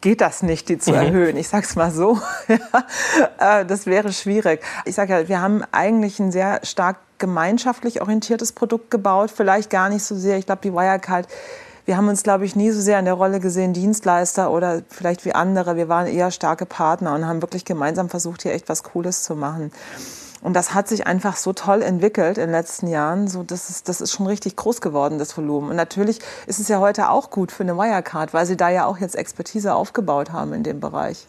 [0.00, 0.96] geht das nicht, die zu mhm.
[0.96, 1.36] erhöhen.
[1.36, 2.20] Ich sage es mal so.
[3.38, 4.62] Äh, das wäre schwierig.
[4.84, 9.30] Ich sage ja, wir haben eigentlich ein sehr stark gemeinschaftlich orientiertes Produkt gebaut.
[9.34, 10.38] Vielleicht gar nicht so sehr.
[10.38, 11.28] Ich glaube, die Wirecard
[11.86, 15.24] wir haben uns, glaube ich, nie so sehr in der Rolle gesehen, Dienstleister oder vielleicht
[15.24, 15.76] wie andere.
[15.76, 19.36] Wir waren eher starke Partner und haben wirklich gemeinsam versucht, hier echt was Cooles zu
[19.36, 19.70] machen.
[20.46, 23.26] Und das hat sich einfach so toll entwickelt in den letzten Jahren.
[23.26, 25.70] So, das, ist, das ist schon richtig groß geworden, das Volumen.
[25.70, 28.86] Und natürlich ist es ja heute auch gut für eine Wirecard, weil sie da ja
[28.86, 31.26] auch jetzt Expertise aufgebaut haben in dem Bereich.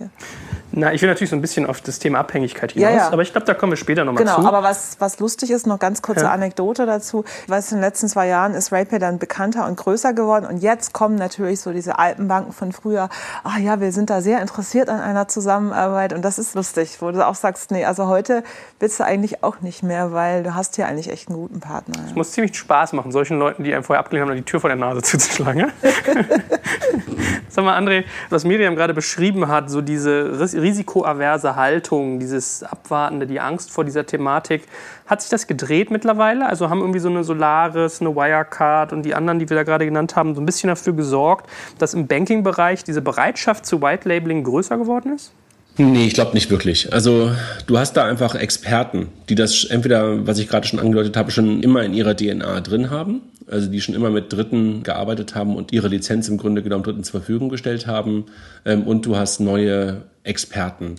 [0.72, 3.10] Na, ich will natürlich so ein bisschen auf das Thema Abhängigkeit hinaus, ja, ja.
[3.10, 4.42] aber ich glaube, da kommen wir später nochmal genau, zu.
[4.42, 6.32] Genau, aber was, was lustig ist, noch ganz kurze ja.
[6.32, 7.24] Anekdote dazu.
[7.46, 10.58] Ich weiß, in den letzten zwei Jahren ist RatePay dann bekannter und größer geworden und
[10.58, 13.10] jetzt kommen natürlich so diese Alpenbanken von früher.
[13.44, 17.10] Ah ja, wir sind da sehr interessiert an einer Zusammenarbeit und das ist lustig, wo
[17.10, 18.44] du auch sagst, nee, also heute
[18.80, 21.96] willst du eigentlich auch nicht mehr, weil du hast hier eigentlich echt einen guten Partner.
[22.06, 24.70] Es muss ziemlich Spaß machen, solchen Leuten, die einem vorher abgelehnt haben, die Tür vor
[24.70, 25.72] der Nase zuzuschlagen.
[27.50, 33.40] Sag mal, André, was Miriam gerade beschrieben hat, so diese risikoaverse Haltung, dieses Abwartende, die
[33.40, 34.68] Angst vor dieser Thematik,
[35.08, 36.46] hat sich das gedreht mittlerweile?
[36.46, 39.86] Also haben irgendwie so eine Solaris, eine Wirecard und die anderen, die wir da gerade
[39.86, 44.44] genannt haben, so ein bisschen dafür gesorgt, dass im Banking-Bereich diese Bereitschaft zu White Labeling
[44.44, 45.34] größer geworden ist?
[45.80, 46.92] Nee, ich glaube nicht wirklich.
[46.92, 47.32] Also
[47.68, 51.62] du hast da einfach Experten, die das entweder, was ich gerade schon angedeutet habe, schon
[51.62, 55.72] immer in ihrer DNA drin haben, also die schon immer mit Dritten gearbeitet haben und
[55.74, 58.26] ihre Lizenz im Grunde genommen Dritten zur Verfügung gestellt haben.
[58.66, 60.96] Ähm, und du hast neue Experten.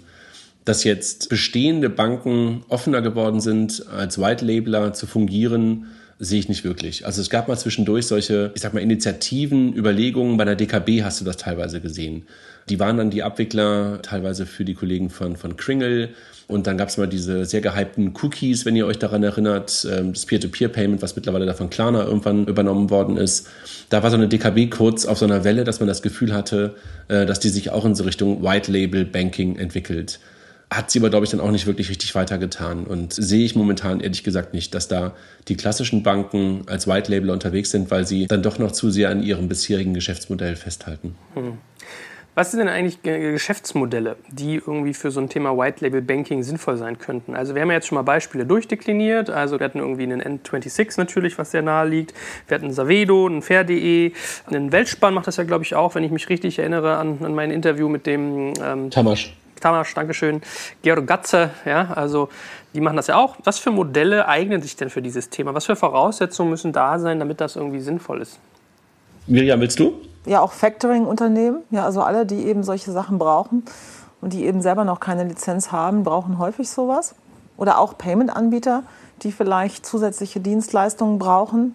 [0.65, 5.87] Dass jetzt bestehende Banken offener geworden sind, als White Labeler zu fungieren,
[6.19, 7.07] sehe ich nicht wirklich.
[7.07, 10.37] Also es gab mal zwischendurch solche, ich sag mal, Initiativen, Überlegungen.
[10.37, 12.27] Bei der DKB hast du das teilweise gesehen.
[12.69, 16.11] Die waren dann die Abwickler teilweise für die Kollegen von, von Kringle.
[16.49, 20.13] Und dann gab es mal diese sehr gehypten Cookies, wenn ihr euch daran erinnert, ähm,
[20.13, 23.49] das Peer-to-Peer-Payment, was mittlerweile da von Klarna irgendwann übernommen worden ist.
[23.91, 26.75] Da war so eine DKB kurz auf so einer Welle, dass man das Gefühl hatte,
[27.09, 30.19] äh, dass die sich auch in so Richtung White Label Banking entwickelt
[30.71, 32.85] hat sie aber, glaube ich, dann auch nicht wirklich richtig weitergetan.
[32.85, 35.15] Und sehe ich momentan ehrlich gesagt nicht, dass da
[35.49, 39.11] die klassischen Banken als White Label unterwegs sind, weil sie dann doch noch zu sehr
[39.11, 41.17] an ihrem bisherigen Geschäftsmodell festhalten.
[41.35, 41.59] Hm.
[42.35, 46.77] Was sind denn eigentlich Geschäftsmodelle, die irgendwie für so ein Thema White Label Banking sinnvoll
[46.77, 47.35] sein könnten?
[47.35, 49.29] Also wir haben ja jetzt schon mal Beispiele durchdekliniert.
[49.29, 52.15] Also wir hatten irgendwie einen N26 natürlich, was sehr nahe liegt.
[52.47, 54.13] Wir hatten Savedo, einen Fair.de,
[54.47, 57.35] einen Weltspann macht das ja, glaube ich, auch, wenn ich mich richtig erinnere an, an
[57.35, 59.35] mein Interview mit dem ähm, Tamasch.
[59.61, 60.43] Tamasch, Dankeschön,
[60.83, 62.29] Georg Gatze, ja, also
[62.75, 63.37] die machen das ja auch.
[63.45, 65.55] Was für Modelle eignen sich denn für dieses Thema?
[65.55, 68.39] Was für Voraussetzungen müssen da sein, damit das irgendwie sinnvoll ist?
[69.27, 69.95] Miriam, willst du?
[70.27, 73.65] Ja, auch Factoring-Unternehmen, ja, also alle, die eben solche Sachen brauchen
[74.21, 77.15] und die eben selber noch keine Lizenz haben, brauchen häufig sowas.
[77.57, 78.85] Oder auch Payment-Anbieter,
[79.23, 81.75] die vielleicht zusätzliche Dienstleistungen brauchen.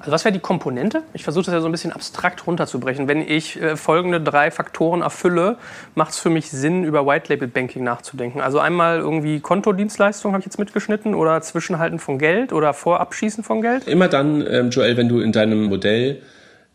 [0.00, 1.02] Also was wäre die Komponente?
[1.12, 3.06] Ich versuche das ja so ein bisschen abstrakt runterzubrechen.
[3.06, 5.56] Wenn ich äh, folgende drei Faktoren erfülle,
[5.94, 8.40] macht es für mich Sinn, über White Label Banking nachzudenken.
[8.40, 13.60] Also einmal irgendwie Kontodienstleistung habe ich jetzt mitgeschnitten oder Zwischenhalten von Geld oder Vorabschießen von
[13.60, 13.86] Geld.
[13.86, 16.22] Immer dann, ähm, Joel, wenn du in deinem Modell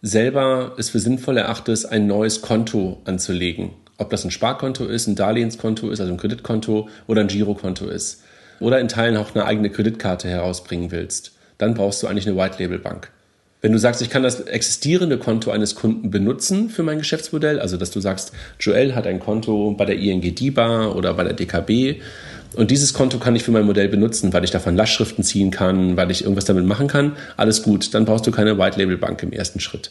[0.03, 3.71] selber es für sinnvoll erachtest, ein neues Konto anzulegen.
[3.97, 8.23] Ob das ein Sparkonto ist, ein Darlehenskonto ist, also ein Kreditkonto oder ein Girokonto ist.
[8.59, 11.31] Oder in Teilen auch eine eigene Kreditkarte herausbringen willst.
[11.57, 13.09] Dann brauchst du eigentlich eine White Label Bank.
[13.65, 17.77] Wenn du sagst, ich kann das existierende Konto eines Kunden benutzen für mein Geschäftsmodell, also
[17.77, 21.99] dass du sagst, Joel hat ein Konto bei der ING DIBA oder bei der DKB
[22.55, 25.97] und dieses Konto kann ich für mein Modell benutzen, weil ich davon Lastschriften ziehen kann,
[25.97, 29.23] weil ich irgendwas damit machen kann, alles gut, dann brauchst du keine White Label Bank
[29.23, 29.89] im ersten Schritt.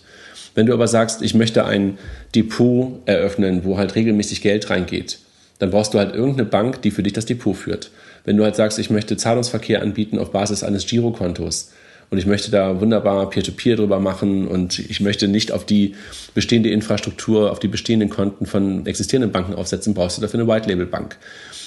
[0.55, 1.99] Wenn du aber sagst, ich möchte ein
[2.33, 5.19] Depot eröffnen, wo halt regelmäßig Geld reingeht,
[5.59, 7.91] dann brauchst du halt irgendeine Bank, die für dich das Depot führt.
[8.25, 11.73] Wenn du halt sagst, ich möchte Zahlungsverkehr anbieten auf Basis eines Girokontos,
[12.11, 15.95] und ich möchte da wunderbar Peer-to-Peer -Peer drüber machen und ich möchte nicht auf die
[16.35, 21.19] bestehende Infrastruktur, auf die bestehenden Konten von existierenden Banken aufsetzen, brauchst du dafür eine White-Label-Bank.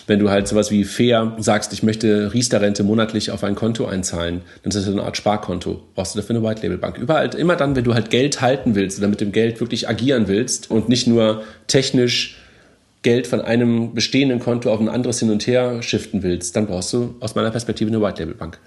[0.08, 4.42] Wenn du halt sowas wie Fair sagst, ich möchte Riester-Rente monatlich auf ein Konto einzahlen,
[4.64, 5.84] dann ist das eine Art Sparkonto.
[5.96, 6.98] Brauchst du dafür eine White-Label-Bank.
[6.98, 10.30] Überall, immer dann, wenn du halt Geld halten willst oder mit dem Geld wirklich agieren
[10.30, 12.38] willst und nicht nur technisch
[13.04, 16.92] Geld von einem bestehenden Konto auf ein anderes hin und her shiften willst, dann brauchst
[16.94, 18.60] du aus meiner Perspektive eine White Label Bank.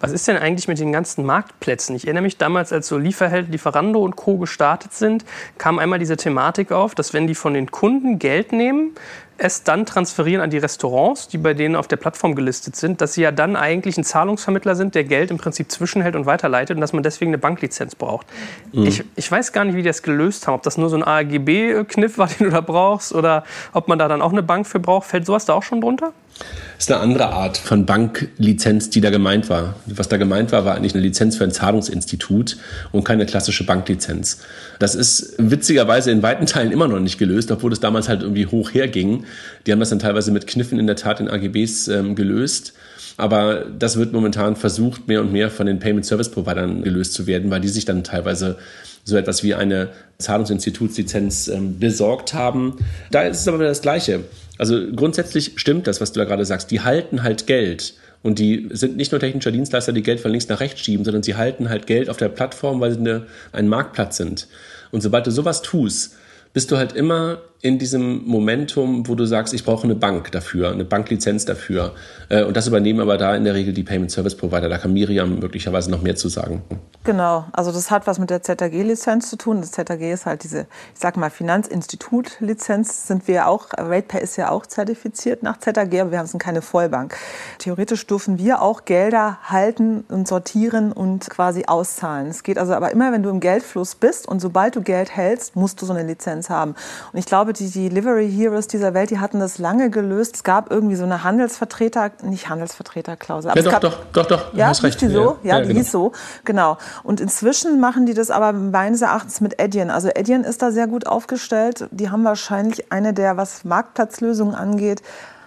[0.00, 1.94] Was ist denn eigentlich mit den ganzen Marktplätzen?
[1.94, 4.38] Ich erinnere mich damals, als so Lieferheld, Lieferando und Co.
[4.38, 5.24] gestartet sind,
[5.56, 8.92] kam einmal diese Thematik auf, dass wenn die von den Kunden Geld nehmen,
[9.38, 13.14] es dann transferieren an die Restaurants, die bei denen auf der Plattform gelistet sind, dass
[13.14, 16.80] sie ja dann eigentlich ein Zahlungsvermittler sind, der Geld im Prinzip zwischenhält und weiterleitet und
[16.80, 18.26] dass man deswegen eine Banklizenz braucht.
[18.72, 18.86] Mhm.
[18.86, 21.02] Ich, ich weiß gar nicht, wie die das gelöst haben, ob das nur so ein
[21.02, 24.80] AGB-Kniff war, den du da brauchst oder ob man da dann auch eine Bank für
[24.80, 25.06] braucht.
[25.06, 26.12] Fällt sowas da auch schon drunter?
[26.38, 29.76] Das ist eine andere Art von Banklizenz, die da gemeint war.
[29.86, 32.58] Was da gemeint war, war eigentlich eine Lizenz für ein Zahlungsinstitut
[32.92, 34.40] und keine klassische Banklizenz.
[34.78, 38.46] Das ist witzigerweise in weiten Teilen immer noch nicht gelöst, obwohl es damals halt irgendwie
[38.46, 39.24] hoch herging.
[39.66, 42.74] Die haben das dann teilweise mit Kniffen in der Tat in AGBs ähm, gelöst.
[43.16, 47.26] Aber das wird momentan versucht, mehr und mehr von den Payment Service Providern gelöst zu
[47.26, 48.58] werden, weil die sich dann teilweise
[49.04, 52.76] so etwas wie eine Zahlungsinstitutslizenz ähm, besorgt haben.
[53.10, 54.24] Da ist es aber wieder das Gleiche.
[54.58, 56.70] Also grundsätzlich stimmt das, was du da gerade sagst.
[56.70, 57.94] Die halten halt Geld.
[58.22, 61.22] Und die sind nicht nur technischer Dienstleister, die Geld von links nach rechts schieben, sondern
[61.22, 64.48] sie halten halt Geld auf der Plattform, weil sie eine, ein Marktplatz sind.
[64.90, 66.16] Und sobald du sowas tust,
[66.52, 70.70] bist du halt immer in diesem Momentum, wo du sagst, ich brauche eine Bank dafür,
[70.70, 71.94] eine Banklizenz dafür.
[72.28, 74.68] Äh, und das übernehmen aber da in der Regel die Payment Service Provider.
[74.68, 76.62] Da kann Miriam möglicherweise noch mehr zu sagen.
[77.04, 79.60] Genau, also das hat was mit der ZAG-Lizenz zu tun.
[79.60, 83.06] Das ZAG ist halt diese, ich sag mal, Finanzinstitut-Lizenz.
[83.06, 87.16] Sind wir auch, RatePay ist ja auch zertifiziert nach ZAG, aber wir haben keine Vollbank.
[87.58, 92.26] Theoretisch dürfen wir auch Gelder halten und sortieren und quasi auszahlen.
[92.26, 95.56] Es geht also aber immer, wenn du im Geldfluss bist und sobald du Geld hältst,
[95.56, 96.74] musst du so eine Lizenz haben.
[97.12, 100.36] Und ich glaube, die, die Delivery Heroes dieser Welt, die hatten das lange gelöst.
[100.36, 103.52] Es gab irgendwie so eine Handelsvertreter, nicht Handelsvertreterklausel.
[103.54, 105.00] Ja, doch, gab, doch, doch, doch, Ja, hast recht.
[105.00, 105.38] die so?
[105.42, 105.78] Ja, ja, die genau.
[105.80, 106.12] hieß so,
[106.44, 106.78] genau.
[107.02, 109.90] Und inzwischen machen die das aber meines Erachtens mit Adyen.
[109.90, 111.88] Also Adyen ist da sehr gut aufgestellt.
[111.90, 115.02] Die haben wahrscheinlich eine der, was Marktplatzlösungen angeht,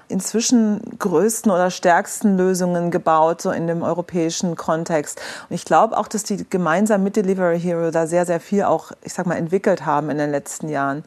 [0.09, 5.21] inzwischen größten oder stärksten Lösungen gebaut, so in dem europäischen Kontext.
[5.49, 8.91] Und ich glaube auch, dass die gemeinsam mit Delivery Hero da sehr, sehr viel auch,
[9.03, 11.03] ich sag mal, entwickelt haben in den letzten Jahren.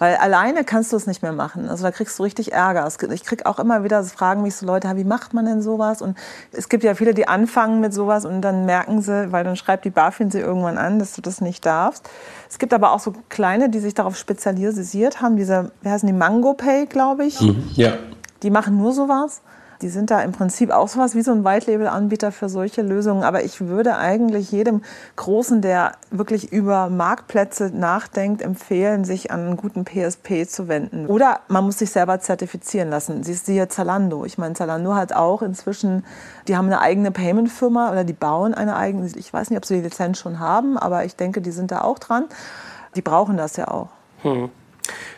[0.00, 1.68] Weil alleine kannst du es nicht mehr machen.
[1.68, 2.90] Also da kriegst du richtig Ärger.
[3.12, 6.00] Ich krieg auch immer wieder, fragen mich so Leute, wie macht man denn sowas?
[6.00, 6.16] Und
[6.52, 9.84] es gibt ja viele, die anfangen mit sowas und dann merken sie, weil dann schreibt
[9.84, 12.08] die BaFin sie irgendwann an, dass du das nicht darfst.
[12.48, 15.36] Es gibt aber auch so kleine, die sich darauf spezialisiert haben.
[15.36, 17.38] Diese, wie heißen die, Mango Pay, glaube ich.
[17.38, 17.92] Mhm, ja.
[18.42, 19.42] Die machen nur sowas.
[19.82, 23.24] Die sind da im Prinzip auch sowas wie so ein White-Label-Anbieter für solche Lösungen.
[23.24, 24.82] Aber ich würde eigentlich jedem
[25.16, 31.06] Großen, der wirklich über Marktplätze nachdenkt, empfehlen, sich an einen guten PSP zu wenden.
[31.06, 33.22] Oder man muss sich selber zertifizieren lassen.
[33.22, 34.24] Sie ist siehe Zalando.
[34.24, 36.04] Ich meine, Zalando hat auch inzwischen,
[36.46, 39.06] die haben eine eigene Payment-Firma oder die bauen eine eigene.
[39.16, 41.80] Ich weiß nicht, ob sie die Lizenz schon haben, aber ich denke, die sind da
[41.82, 42.26] auch dran.
[42.96, 43.88] Die brauchen das ja auch.
[44.22, 44.50] Hm.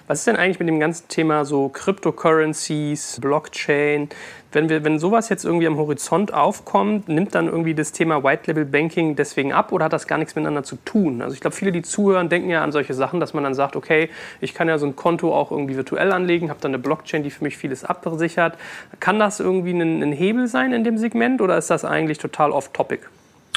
[0.07, 4.09] Was ist denn eigentlich mit dem ganzen Thema so Cryptocurrencies, Blockchain?
[4.53, 8.43] Wenn, wir, wenn sowas jetzt irgendwie am Horizont aufkommt, nimmt dann irgendwie das Thema White
[8.47, 11.23] Label Banking deswegen ab oder hat das gar nichts miteinander zu tun?
[11.23, 13.77] Also ich glaube, viele, die zuhören, denken ja an solche Sachen, dass man dann sagt,
[13.77, 17.23] okay, ich kann ja so ein Konto auch irgendwie virtuell anlegen, habe dann eine Blockchain,
[17.23, 18.59] die für mich vieles absichert.
[19.01, 22.51] Kann das irgendwie ein, ein Hebel sein in dem Segment oder ist das eigentlich total
[22.51, 23.07] off-topic?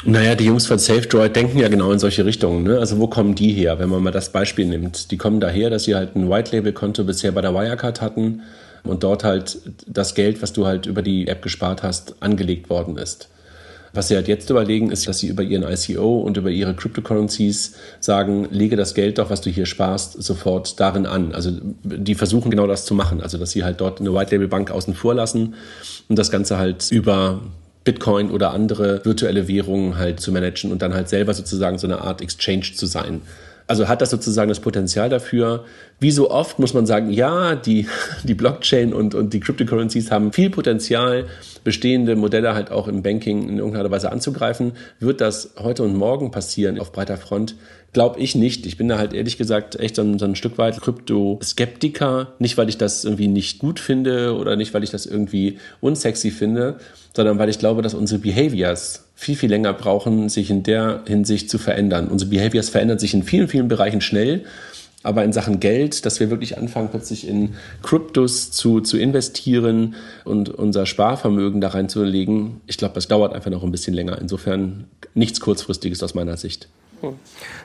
[0.04, 2.64] Naja, die Jungs von SafeDroid denken ja genau in solche Richtungen.
[2.64, 2.78] Ne?
[2.78, 5.10] Also wo kommen die her, wenn man mal das Beispiel nimmt?
[5.10, 8.42] Die kommen daher, dass sie halt ein White-Label-Konto bisher bei der Wirecard hatten
[8.84, 12.98] und dort halt das Geld, was du halt über die App gespart hast, angelegt worden
[12.98, 13.28] ist.
[13.94, 17.76] Was sie halt jetzt überlegen, ist, dass sie über ihren ICO und über ihre Cryptocurrencies
[17.98, 21.32] sagen, lege das Geld doch, was du hier sparst, sofort darin an.
[21.32, 23.22] Also die versuchen genau das zu machen.
[23.22, 25.54] Also dass sie halt dort eine White-Label-Bank außen vor lassen
[26.10, 27.40] und das Ganze halt über
[27.86, 32.02] Bitcoin oder andere virtuelle Währungen halt zu managen und dann halt selber sozusagen so eine
[32.02, 33.22] Art Exchange zu sein.
[33.68, 35.64] Also hat das sozusagen das Potenzial dafür.
[35.98, 37.88] Wie so oft muss man sagen, ja, die,
[38.24, 41.26] die Blockchain und, und die Cryptocurrencies haben viel Potenzial,
[41.64, 44.72] bestehende Modelle halt auch im Banking in irgendeiner Weise anzugreifen.
[45.00, 47.54] Wird das heute und morgen passieren auf breiter Front?
[47.96, 48.66] Glaube ich nicht.
[48.66, 52.34] Ich bin da halt ehrlich gesagt echt so ein, so ein Stück weit Krypto-Skeptiker.
[52.38, 56.30] Nicht, weil ich das irgendwie nicht gut finde oder nicht, weil ich das irgendwie unsexy
[56.30, 56.76] finde,
[57.14, 61.48] sondern weil ich glaube, dass unsere Behaviors viel, viel länger brauchen, sich in der Hinsicht
[61.48, 62.08] zu verändern.
[62.08, 64.44] Unsere Behaviors verändern sich in vielen, vielen Bereichen schnell.
[65.02, 69.94] Aber in Sachen Geld, dass wir wirklich anfangen, plötzlich in Kryptos zu, zu investieren
[70.26, 74.18] und unser Sparvermögen da reinzulegen, ich glaube, das dauert einfach noch ein bisschen länger.
[74.20, 76.68] Insofern nichts Kurzfristiges aus meiner Sicht.
[77.10, 77.18] Hm.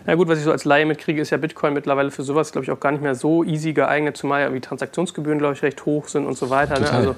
[0.06, 2.66] Na gut, was ich so als Laie mitkriege, ist ja Bitcoin mittlerweile für sowas, glaube
[2.66, 5.86] ich, auch gar nicht mehr so easy geeignet, zumal ja die Transaktionsgebühren, glaube ich, recht
[5.86, 6.80] hoch sind und so weiter.
[6.80, 6.92] Ne?
[6.92, 7.16] Also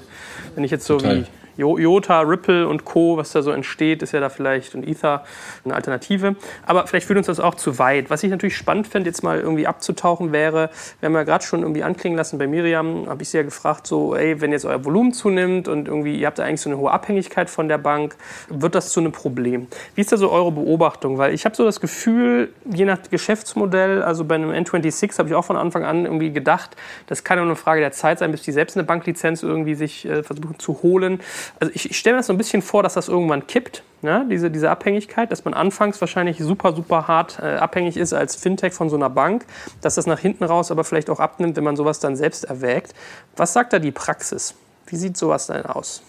[0.54, 1.22] wenn ich jetzt so Total.
[1.22, 5.24] wie IOTA, Ripple und Co., was da so entsteht, ist ja da vielleicht und Ether
[5.64, 6.36] eine Alternative.
[6.66, 8.10] Aber vielleicht führt uns das auch zu weit.
[8.10, 11.62] Was ich natürlich spannend fände, jetzt mal irgendwie abzutauchen, wäre, wir haben ja gerade schon
[11.62, 14.84] irgendwie anklingen lassen bei Miriam, habe ich sie ja gefragt, so, ey, wenn jetzt euer
[14.84, 18.16] Volumen zunimmt und irgendwie ihr habt da eigentlich so eine hohe Abhängigkeit von der Bank,
[18.48, 19.66] wird das zu einem Problem?
[19.94, 21.18] Wie ist da so eure Beobachtung?
[21.18, 25.34] Weil ich habe so das Gefühl, je nach Geschäftsmodell, also bei einem N26 habe ich
[25.34, 28.30] auch von Anfang an irgendwie gedacht, das kann ja nur eine Frage der Zeit sein,
[28.30, 31.20] bis die selbst eine Banklizenz irgendwie sich äh, versuchen zu holen
[31.60, 34.26] also ich, ich stelle mir das so ein bisschen vor, dass das irgendwann kippt, ne?
[34.30, 38.72] diese, diese Abhängigkeit, dass man anfangs wahrscheinlich super, super hart äh, abhängig ist als Fintech
[38.72, 39.44] von so einer Bank,
[39.80, 42.94] dass das nach hinten raus aber vielleicht auch abnimmt, wenn man sowas dann selbst erwägt.
[43.36, 44.54] Was sagt da die Praxis?
[44.86, 46.02] Wie sieht sowas denn aus?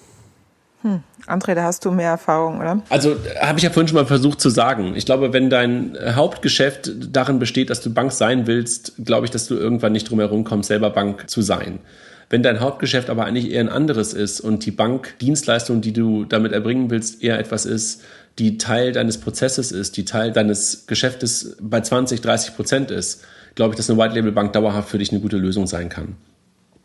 [0.85, 1.01] Hm.
[1.25, 2.79] André, da hast du mehr Erfahrung, oder?
[2.89, 4.95] Also habe ich ja vorhin schon mal versucht zu sagen.
[4.95, 9.47] Ich glaube, wenn dein Hauptgeschäft darin besteht, dass du Bank sein willst, glaube ich, dass
[9.47, 11.79] du irgendwann nicht drum herum kommst, selber Bank zu sein.
[12.29, 16.53] Wenn dein Hauptgeschäft aber eigentlich eher ein anderes ist und die Bankdienstleistung, die du damit
[16.53, 18.01] erbringen willst, eher etwas ist,
[18.39, 23.73] die Teil deines Prozesses ist, die Teil deines Geschäftes bei 20, 30 Prozent ist, glaube
[23.73, 26.17] ich, dass eine White Label Bank dauerhaft für dich eine gute Lösung sein kann.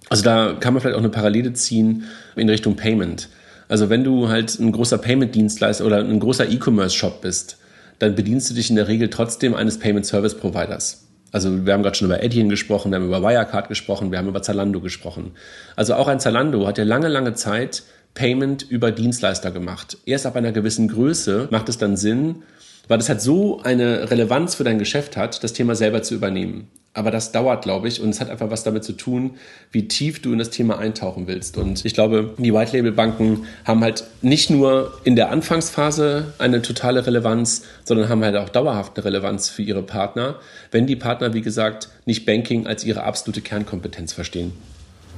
[0.08, 2.04] Also da kann man vielleicht auch eine Parallele ziehen
[2.36, 3.28] in Richtung Payment.
[3.68, 7.58] Also wenn du halt ein großer Payment-Dienstleister oder ein großer E-Commerce-Shop bist,
[7.98, 11.06] dann bedienst du dich in der Regel trotzdem eines Payment Service Providers.
[11.32, 14.28] Also wir haben gerade schon über Adyen gesprochen, wir haben über Wirecard gesprochen, wir haben
[14.28, 15.32] über Zalando gesprochen.
[15.76, 17.82] Also auch ein Zalando hat ja lange, lange Zeit
[18.14, 19.98] Payment über Dienstleister gemacht.
[20.04, 22.42] Erst ab einer gewissen Größe macht es dann Sinn,
[22.88, 26.68] weil es halt so eine Relevanz für dein Geschäft hat, das Thema selber zu übernehmen.
[26.92, 29.36] Aber das dauert, glaube ich, und es hat einfach was damit zu tun,
[29.70, 31.56] wie tief du in das Thema eintauchen willst.
[31.56, 36.62] Und ich glaube, die White Label Banken haben halt nicht nur in der Anfangsphase eine
[36.62, 40.40] totale Relevanz, sondern haben halt auch dauerhaft eine Relevanz für ihre Partner,
[40.72, 44.52] wenn die Partner, wie gesagt, nicht Banking als ihre absolute Kernkompetenz verstehen.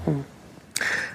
[0.04, 0.24] Hm.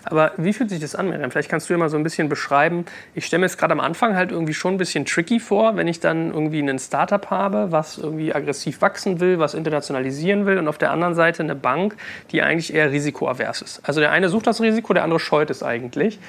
[0.09, 1.31] Aber wie fühlt sich das an, Miriam?
[1.31, 2.85] Vielleicht kannst du ja mal so ein bisschen beschreiben.
[3.13, 5.87] Ich stelle mir es gerade am Anfang halt irgendwie schon ein bisschen tricky vor, wenn
[5.87, 10.67] ich dann irgendwie ein Startup habe, was irgendwie aggressiv wachsen will, was internationalisieren will und
[10.69, 11.97] auf der anderen Seite eine Bank,
[12.31, 13.81] die eigentlich eher risikoavers ist.
[13.83, 16.19] Also der eine sucht das Risiko, der andere scheut es eigentlich.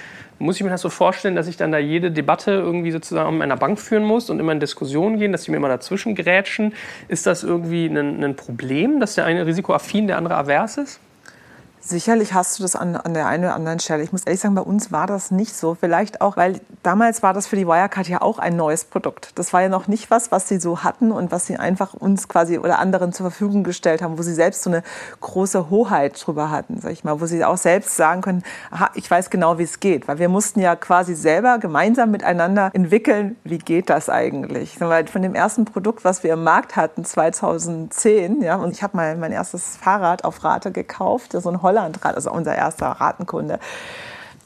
[0.40, 3.42] Muss ich mir das so vorstellen, dass ich dann da jede Debatte irgendwie sozusagen mit
[3.42, 6.74] einer Bank führen muss und immer in Diskussionen gehen, dass sie mir immer dazwischen grätschen?
[7.08, 11.00] Ist das irgendwie ein, ein Problem, dass der eine risikoaffin, der andere avers ist?
[11.80, 14.02] Sicherlich hast du das an, an der einen oder anderen Stelle.
[14.02, 15.74] Ich muss ehrlich sagen, bei uns war das nicht so.
[15.74, 19.38] Vielleicht auch, weil damals war das für die Wirecard ja auch ein neues Produkt.
[19.38, 22.28] Das war ja noch nicht was, was sie so hatten und was sie einfach uns
[22.28, 24.82] quasi oder anderen zur Verfügung gestellt haben, wo sie selbst so eine
[25.20, 29.08] große Hoheit drüber hatten, sag ich mal, wo sie auch selbst sagen können, aha, ich
[29.08, 30.08] weiß genau, wie es geht.
[30.08, 34.78] Weil wir mussten ja quasi selber gemeinsam miteinander entwickeln, wie geht das eigentlich.
[34.78, 39.16] Von dem ersten Produkt, was wir im Markt hatten, 2010, ja, und ich habe mal
[39.16, 43.58] mein erstes Fahrrad auf Rate gekauft, so ein Holland, also unser erster Ratenkunde.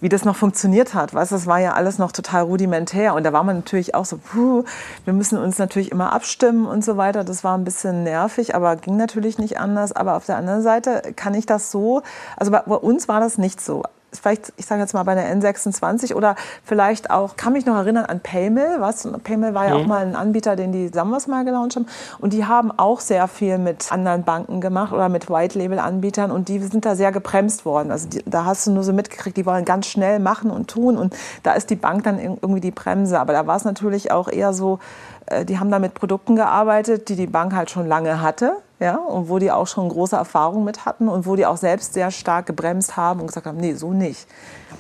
[0.03, 1.15] wie das noch funktioniert hat.
[1.15, 4.19] Weißt, das war ja alles noch total rudimentär und da war man natürlich auch so,
[4.19, 4.65] puh,
[5.05, 7.23] wir müssen uns natürlich immer abstimmen und so weiter.
[7.23, 9.93] Das war ein bisschen nervig, aber ging natürlich nicht anders.
[9.93, 12.03] Aber auf der anderen Seite kann ich das so,
[12.37, 15.35] also bei, bei uns war das nicht so vielleicht, ich sage jetzt mal bei der
[15.35, 19.09] N26 oder vielleicht auch, kann mich noch erinnern an Paymill, was?
[19.25, 19.81] Paymill war ja mhm.
[19.81, 21.87] auch mal ein Anbieter, den die Sambas mal gelauncht haben
[22.19, 26.59] und die haben auch sehr viel mit anderen Banken gemacht oder mit White-Label-Anbietern und die
[26.61, 27.91] sind da sehr gebremst worden.
[27.91, 30.97] Also die, da hast du nur so mitgekriegt, die wollen ganz schnell machen und tun
[30.97, 33.19] und da ist die Bank dann irgendwie die Bremse.
[33.19, 34.79] Aber da war es natürlich auch eher so,
[35.27, 38.97] äh, die haben da mit Produkten gearbeitet, die die Bank halt schon lange hatte ja,
[38.97, 42.11] und wo die auch schon große Erfahrung mit hatten und wo die auch selbst sehr
[42.11, 44.27] stark gebremst haben und gesagt haben, nee, so nicht.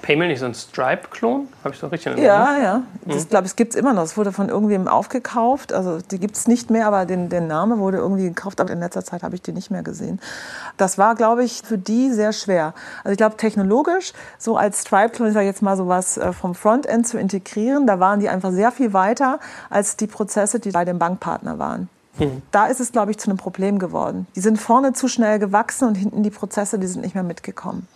[0.01, 1.47] Paymail nicht so ein Stripe-Klon?
[1.63, 2.27] Habe ich doch richtig erinnert?
[2.27, 2.83] Ja, ja.
[3.05, 3.29] Das, mhm.
[3.29, 4.03] glaube ich, gibt es immer noch.
[4.03, 5.73] Es wurde von irgendwem aufgekauft.
[5.73, 8.61] Also die gibt es nicht mehr, aber den, der Name wurde irgendwie gekauft.
[8.61, 10.19] Aber in letzter Zeit habe ich die nicht mehr gesehen.
[10.79, 12.75] Das war, glaube ich, für die sehr schwer.
[13.05, 17.07] Also ich glaube, technologisch, so als Stripe-Klon, ich sage jetzt mal sowas äh, vom Frontend
[17.07, 19.39] zu integrieren, da waren die einfach sehr viel weiter
[19.71, 21.89] als die Prozesse, die bei dem Bankpartner waren.
[22.19, 22.43] Hm.
[22.51, 24.27] Da ist es, glaube ich, zu einem Problem geworden.
[24.37, 27.89] Die sind vorne zu schnell gewachsen und hinten die Prozesse, die sind nicht mehr mitgekommen.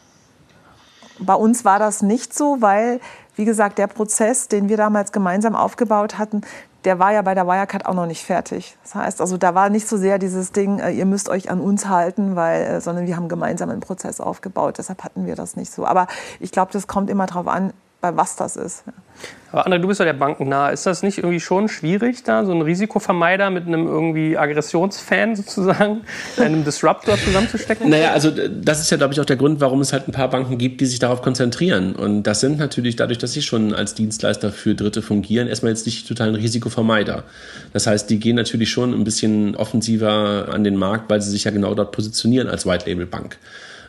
[1.18, 3.00] Bei uns war das nicht so, weil,
[3.36, 6.42] wie gesagt, der Prozess, den wir damals gemeinsam aufgebaut hatten,
[6.84, 8.76] der war ja bei der Wirecard auch noch nicht fertig.
[8.84, 11.60] Das heißt, also da war nicht so sehr dieses Ding, äh, ihr müsst euch an
[11.60, 14.78] uns halten, weil, äh, sondern wir haben gemeinsam einen Prozess aufgebaut.
[14.78, 15.84] Deshalb hatten wir das nicht so.
[15.84, 16.06] Aber
[16.38, 18.84] ich glaube, das kommt immer darauf an, bei was das ist.
[19.52, 20.68] Aber André, du bist ja der Banken nah.
[20.68, 26.02] Ist das nicht irgendwie schon schwierig, da so einen Risikovermeider mit einem irgendwie Aggressionsfan sozusagen,
[26.36, 27.88] einem Disruptor zusammenzustecken?
[27.88, 30.28] Naja, also das ist ja, glaube ich, auch der Grund, warum es halt ein paar
[30.28, 31.94] Banken gibt, die sich darauf konzentrieren.
[31.94, 35.86] Und das sind natürlich dadurch, dass sie schon als Dienstleister für Dritte fungieren, erstmal jetzt
[35.86, 37.24] nicht total ein Risikovermeider.
[37.72, 41.44] Das heißt, die gehen natürlich schon ein bisschen offensiver an den Markt, weil sie sich
[41.44, 43.38] ja genau dort positionieren als White Label Bank.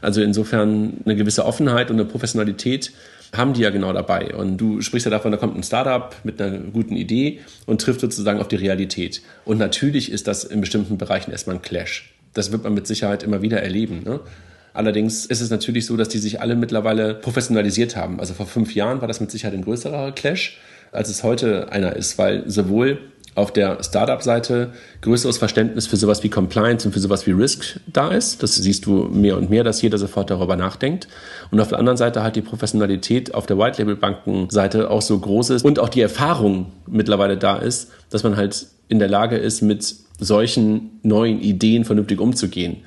[0.02, 2.92] Also insofern eine gewisse Offenheit und eine Professionalität
[3.34, 4.34] haben die ja genau dabei.
[4.36, 8.02] Und du sprichst ja davon, da kommt ein Startup mit einer guten Idee und trifft
[8.02, 9.22] sozusagen auf die Realität.
[9.46, 12.14] Und natürlich ist das in bestimmten Bereichen erstmal ein Clash.
[12.34, 14.04] Das wird man mit Sicherheit immer wieder erleben.
[14.04, 14.20] Ne?
[14.74, 18.20] Allerdings ist es natürlich so, dass die sich alle mittlerweile professionalisiert haben.
[18.20, 20.60] Also vor fünf Jahren war das mit Sicherheit ein größerer Clash,
[20.92, 23.00] als es heute einer ist, weil sowohl
[23.38, 24.72] auf der Startup-Seite
[25.02, 28.42] größeres Verständnis für sowas wie Compliance und für sowas wie Risk da ist.
[28.42, 31.08] Das siehst du mehr und mehr, dass jeder sofort darüber nachdenkt.
[31.52, 35.66] Und auf der anderen Seite halt die Professionalität auf der White-Label-Banken-Seite auch so groß ist
[35.66, 39.96] und auch die Erfahrung mittlerweile da ist, dass man halt in der Lage ist, mit
[40.20, 42.78] solchen neuen Ideen vernünftig umzugehen.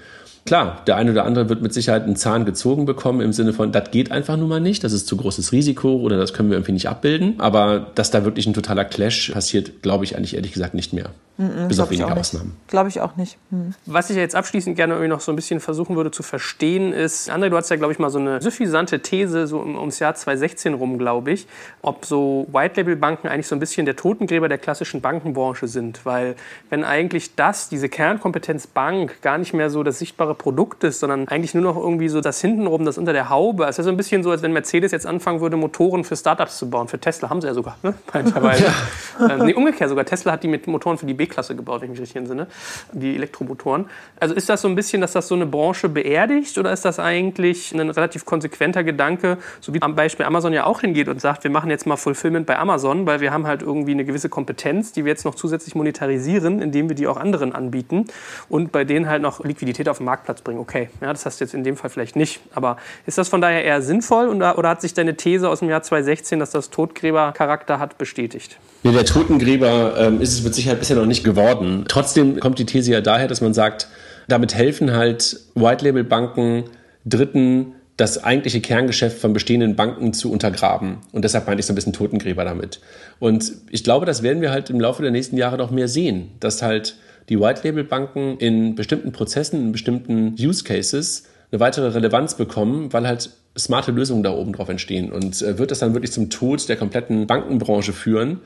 [0.51, 3.71] Klar, der eine oder andere wird mit Sicherheit einen Zahn gezogen bekommen im Sinne von,
[3.71, 6.57] das geht einfach nun mal nicht, das ist zu großes Risiko oder das können wir
[6.57, 7.35] irgendwie nicht abbilden.
[7.39, 11.11] Aber dass da wirklich ein totaler Clash passiert, glaube ich eigentlich ehrlich gesagt nicht mehr.
[11.41, 12.55] Mhm, Bis auf wenige Ausnahmen.
[12.69, 13.39] Glaube ich auch nicht.
[13.51, 13.73] Mhm.
[13.87, 17.31] Was ich jetzt abschließend gerne irgendwie noch so ein bisschen versuchen würde zu verstehen, ist,
[17.31, 20.75] André, du hast ja, glaube ich, mal so eine suffisante These so ums Jahr 2016
[20.75, 21.47] rum, glaube ich,
[21.81, 26.05] ob so White-Label-Banken eigentlich so ein bisschen der Totengräber der klassischen Bankenbranche sind.
[26.05, 26.37] Weil
[26.69, 31.27] wenn eigentlich das, diese Kernkompetenz Bank, gar nicht mehr so das sichtbare Produkt ist, sondern
[31.29, 33.65] eigentlich nur noch irgendwie so das hintenrum, das unter der Haube.
[33.65, 36.17] Es ist ja so ein bisschen so, als wenn Mercedes jetzt anfangen würde, Motoren für
[36.17, 36.87] Startups zu bauen.
[36.87, 37.95] Für Tesla haben sie ja sogar, ne?
[38.61, 39.29] Ja.
[39.29, 40.05] Ähm, nee, umgekehrt sogar.
[40.05, 42.47] Tesla hat die mit Motoren für die B-Klasse gebaut, wenn ich mich richtig entsinne.
[42.93, 43.87] Die Elektromotoren.
[44.19, 46.99] Also ist das so ein bisschen, dass das so eine Branche beerdigt oder ist das
[46.99, 51.45] eigentlich ein relativ konsequenter Gedanke, so wie am Beispiel Amazon ja auch hingeht und sagt,
[51.45, 54.93] wir machen jetzt mal Fulfillment bei Amazon, weil wir haben halt irgendwie eine gewisse Kompetenz,
[54.93, 58.07] die wir jetzt noch zusätzlich monetarisieren, indem wir die auch anderen anbieten
[58.49, 60.59] und bei denen halt noch Liquidität auf dem Marktplatz bringen.
[60.59, 62.41] Okay, ja, das hast du jetzt in dem Fall vielleicht nicht.
[62.55, 65.83] Aber ist das von daher eher sinnvoll oder, hat sich deine These aus dem Jahr
[65.83, 68.59] 2016, dass das Totgräber-Charakter hat, bestätigt?
[68.83, 71.85] Ja, der Totengräber ähm, ist es mit Sicherheit bisher noch nicht geworden.
[71.89, 73.89] Trotzdem kommt die These ja daher, dass man sagt,
[74.29, 76.65] damit helfen halt White-Label-Banken
[77.05, 80.99] Dritten, das eigentliche Kerngeschäft von bestehenden Banken zu untergraben.
[81.13, 82.81] Und deshalb meinte ich so ein bisschen Totengräber damit.
[83.19, 86.31] Und ich glaube, das werden wir halt im Laufe der nächsten Jahre noch mehr sehen,
[86.41, 86.97] dass halt
[87.29, 93.31] die White-Label-Banken in bestimmten Prozessen, in bestimmten Use Cases eine weitere Relevanz bekommen, weil halt
[93.59, 95.13] smarte Lösungen da oben drauf entstehen.
[95.13, 98.41] Und äh, wird das dann wirklich zum Tod der kompletten Bankenbranche führen?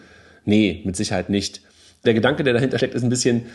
[0.45, 1.61] Nee, mit Sicherheit nicht.
[2.05, 3.47] Der Gedanke, der dahinter steckt, ist ein bisschen,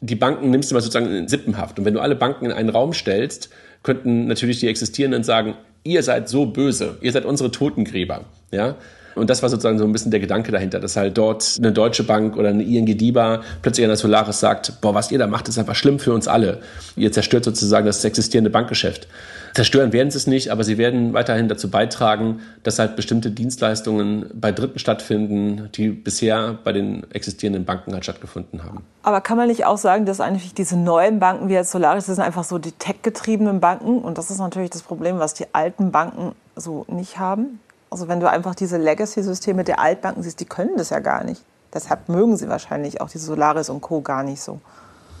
[0.00, 1.78] die Banken nimmst du mal sozusagen in Sippenhaft.
[1.78, 3.50] Und wenn du alle Banken in einen Raum stellst,
[3.82, 8.24] könnten natürlich die Existierenden sagen, ihr seid so böse, ihr seid unsere Totengräber.
[8.50, 8.76] Ja?
[9.16, 12.04] Und das war sozusagen so ein bisschen der Gedanke dahinter, dass halt dort eine Deutsche
[12.04, 15.48] Bank oder eine ING DIBA plötzlich an der Solaris sagt, boah, was ihr da macht,
[15.48, 16.60] ist einfach schlimm für uns alle.
[16.96, 19.08] Ihr zerstört sozusagen das existierende Bankgeschäft.
[19.56, 24.26] Zerstören werden sie es nicht, aber sie werden weiterhin dazu beitragen, dass halt bestimmte Dienstleistungen
[24.34, 28.84] bei Dritten stattfinden, die bisher bei den existierenden Banken halt stattgefunden haben.
[29.02, 32.16] Aber kann man nicht auch sagen, dass eigentlich diese neuen Banken wie jetzt Solaris, das
[32.16, 35.90] sind einfach so die tech-getriebenen Banken und das ist natürlich das Problem, was die alten
[35.90, 37.58] Banken so nicht haben?
[37.88, 41.40] Also wenn du einfach diese Legacy-Systeme der Altbanken siehst, die können das ja gar nicht.
[41.72, 44.02] Deshalb mögen sie wahrscheinlich auch diese Solaris und Co.
[44.02, 44.60] gar nicht so.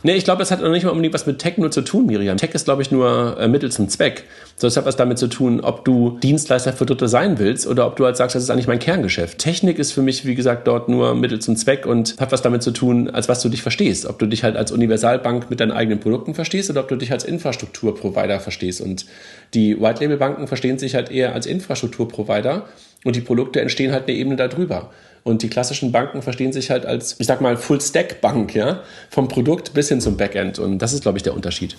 [0.06, 2.06] Nee, ich glaube, es hat noch nicht mal unbedingt was mit Tech nur zu tun,
[2.06, 2.36] Miriam.
[2.36, 4.22] Tech ist, glaube ich, nur äh, Mittel zum Zweck.
[4.54, 7.88] So, es hat was damit zu tun, ob du Dienstleister für Dritte sein willst oder
[7.88, 9.38] ob du halt sagst, das ist eigentlich mein Kerngeschäft.
[9.38, 12.62] Technik ist für mich, wie gesagt, dort nur Mittel zum Zweck und hat was damit
[12.62, 14.06] zu tun, als was du dich verstehst.
[14.06, 17.10] Ob du dich halt als Universalbank mit deinen eigenen Produkten verstehst oder ob du dich
[17.10, 18.82] als Infrastrukturprovider verstehst.
[18.82, 19.06] Und
[19.54, 22.64] die White-Label-Banken verstehen sich halt eher als Infrastrukturprovider
[23.04, 24.92] und die Produkte entstehen halt eine Ebene darüber.
[25.26, 29.74] Und die klassischen Banken verstehen sich halt als, ich sag mal, Full-Stack-Bank, ja, vom Produkt
[29.74, 30.60] bis hin zum Backend.
[30.60, 31.76] Und das ist, glaube ich, der Unterschied.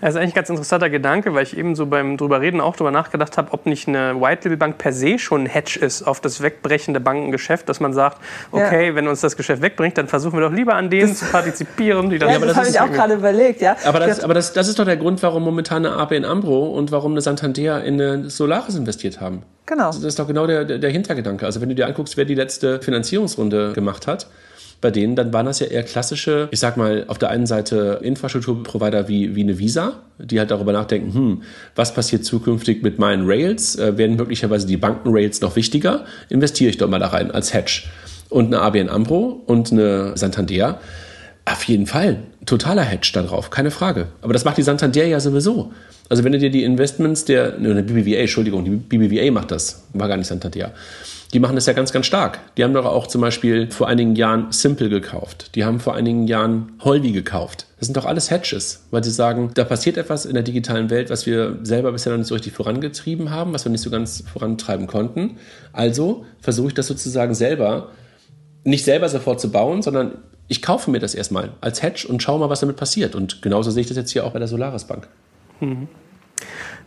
[0.00, 2.74] Das ist eigentlich ein ganz interessanter Gedanke, weil ich eben so beim drüber reden auch
[2.74, 6.42] darüber nachgedacht habe, ob nicht eine White-Label-Bank per se schon ein Hedge ist auf das
[6.42, 8.18] wegbrechende Bankengeschäft, dass man sagt,
[8.50, 8.94] okay, ja.
[8.96, 12.10] wenn uns das Geschäft wegbringt, dann versuchen wir doch lieber an denen das zu partizipieren,
[12.10, 12.30] die dann.
[12.32, 13.76] Ja, aber das, das habe ich auch gerade überlegt, ja.
[13.84, 16.90] Aber, das, aber das, das ist doch der Grund, warum momentan eine ABN Ambro und
[16.90, 19.44] warum eine Santander in eine Solaris investiert haben.
[19.72, 19.86] Genau.
[19.86, 21.46] Das ist doch genau der, der, der Hintergedanke.
[21.46, 24.26] Also wenn du dir anguckst, wer die letzte Finanzierungsrunde gemacht hat,
[24.82, 28.00] bei denen, dann waren das ja eher klassische, ich sag mal, auf der einen Seite
[28.02, 31.42] Infrastrukturprovider wie, wie eine Visa, die halt darüber nachdenken, hm,
[31.74, 33.76] was passiert zukünftig mit meinen Rails?
[33.76, 36.04] Äh, werden möglicherweise die Bankenrails noch wichtiger?
[36.28, 37.84] Investiere ich doch mal da rein als Hedge.
[38.28, 40.80] Und eine ABN Amro und eine Santander,
[41.44, 44.08] auf jeden Fall, totaler Hedge da drauf, keine Frage.
[44.20, 45.72] Aber das macht die Santander ja sowieso.
[46.08, 50.08] Also wenn du dir die Investments der, ne, BBVA, Entschuldigung, die BBVA macht das, war
[50.08, 50.72] gar nicht Santander.
[51.32, 52.40] Die machen das ja ganz, ganz stark.
[52.56, 55.54] Die haben doch auch zum Beispiel vor einigen Jahren Simple gekauft.
[55.54, 57.66] Die haben vor einigen Jahren Holvi gekauft.
[57.78, 61.08] Das sind doch alles Hedges, weil sie sagen, da passiert etwas in der digitalen Welt,
[61.08, 64.22] was wir selber bisher noch nicht so richtig vorangetrieben haben, was wir nicht so ganz
[64.30, 65.38] vorantreiben konnten.
[65.72, 67.88] Also versuche ich das sozusagen selber,
[68.64, 70.18] nicht selber sofort zu bauen, sondern
[70.48, 73.14] ich kaufe mir das erstmal als Hedge und schaue mal, was damit passiert.
[73.14, 75.08] Und genauso sehe ich das jetzt hier auch bei der Solaris Bank.
[75.60, 75.88] Mhm.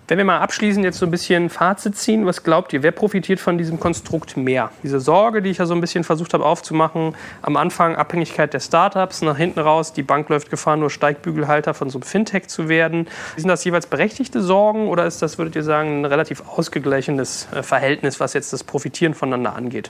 [0.08, 3.40] Wenn wir mal abschließend jetzt so ein bisschen Fazit ziehen, was glaubt ihr, wer profitiert
[3.40, 4.70] von diesem Konstrukt mehr?
[4.84, 8.60] Diese Sorge, die ich ja so ein bisschen versucht habe aufzumachen, am Anfang Abhängigkeit der
[8.60, 12.70] Startups, nach hinten raus, die Bank läuft Gefahr, nur Steigbügelhalter von so einem Fintech zu
[12.70, 13.08] werden.
[13.36, 17.64] Sind das jeweils berechtigte Sorgen oder ist das, würdet ihr sagen, ein relativ ausgeglichenes äh,
[17.64, 19.90] Verhältnis, was jetzt das Profitieren voneinander angeht?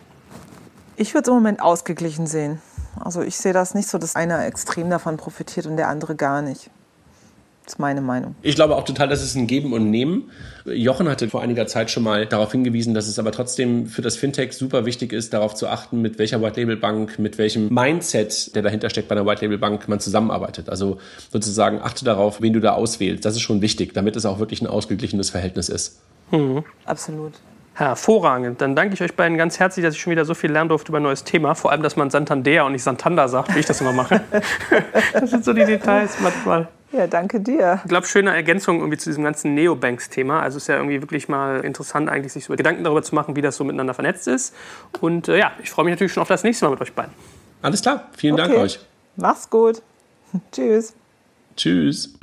[0.95, 2.61] Ich würde es im Moment ausgeglichen sehen.
[2.99, 6.41] Also ich sehe das nicht so, dass einer extrem davon profitiert und der andere gar
[6.41, 6.69] nicht.
[7.65, 8.35] Das ist meine Meinung.
[8.43, 10.29] Ich glaube auch total, dass es ein Geben und Nehmen.
[10.65, 14.17] Jochen hatte vor einiger Zeit schon mal darauf hingewiesen, dass es aber trotzdem für das
[14.17, 18.55] Fintech super wichtig ist, darauf zu achten, mit welcher White Label Bank, mit welchem Mindset,
[18.55, 20.69] der dahinter steckt bei einer White Label Bank, man zusammenarbeitet.
[20.69, 20.99] Also
[21.31, 23.25] sozusagen achte darauf, wen du da auswählst.
[23.25, 25.99] Das ist schon wichtig, damit es auch wirklich ein ausgeglichenes Verhältnis ist.
[26.31, 26.63] Mhm.
[26.85, 27.33] Absolut.
[27.75, 28.61] Hervorragend.
[28.61, 30.89] Dann danke ich euch beiden ganz herzlich, dass ich schon wieder so viel lernen durfte
[30.89, 31.55] über ein neues Thema.
[31.55, 34.21] Vor allem, dass man Santander und nicht Santander sagt, wie ich das immer mache.
[35.13, 36.69] das sind so die Details manchmal.
[36.93, 37.81] Ja, danke dir.
[37.83, 40.39] Ich glaube, schöne Ergänzung irgendwie zu diesem ganzen Neobanks-Thema.
[40.39, 43.35] Also es ist ja irgendwie wirklich mal interessant, eigentlich sich so Gedanken darüber zu machen,
[43.35, 44.55] wie das so miteinander vernetzt ist.
[45.01, 47.11] Und äh, ja, ich freue mich natürlich schon auf das nächste Mal mit euch beiden.
[47.61, 48.05] Alles klar.
[48.15, 48.43] Vielen okay.
[48.43, 48.79] Dank euch.
[49.17, 49.81] Mach's gut.
[50.53, 50.93] Tschüss.
[51.57, 52.13] Tschüss.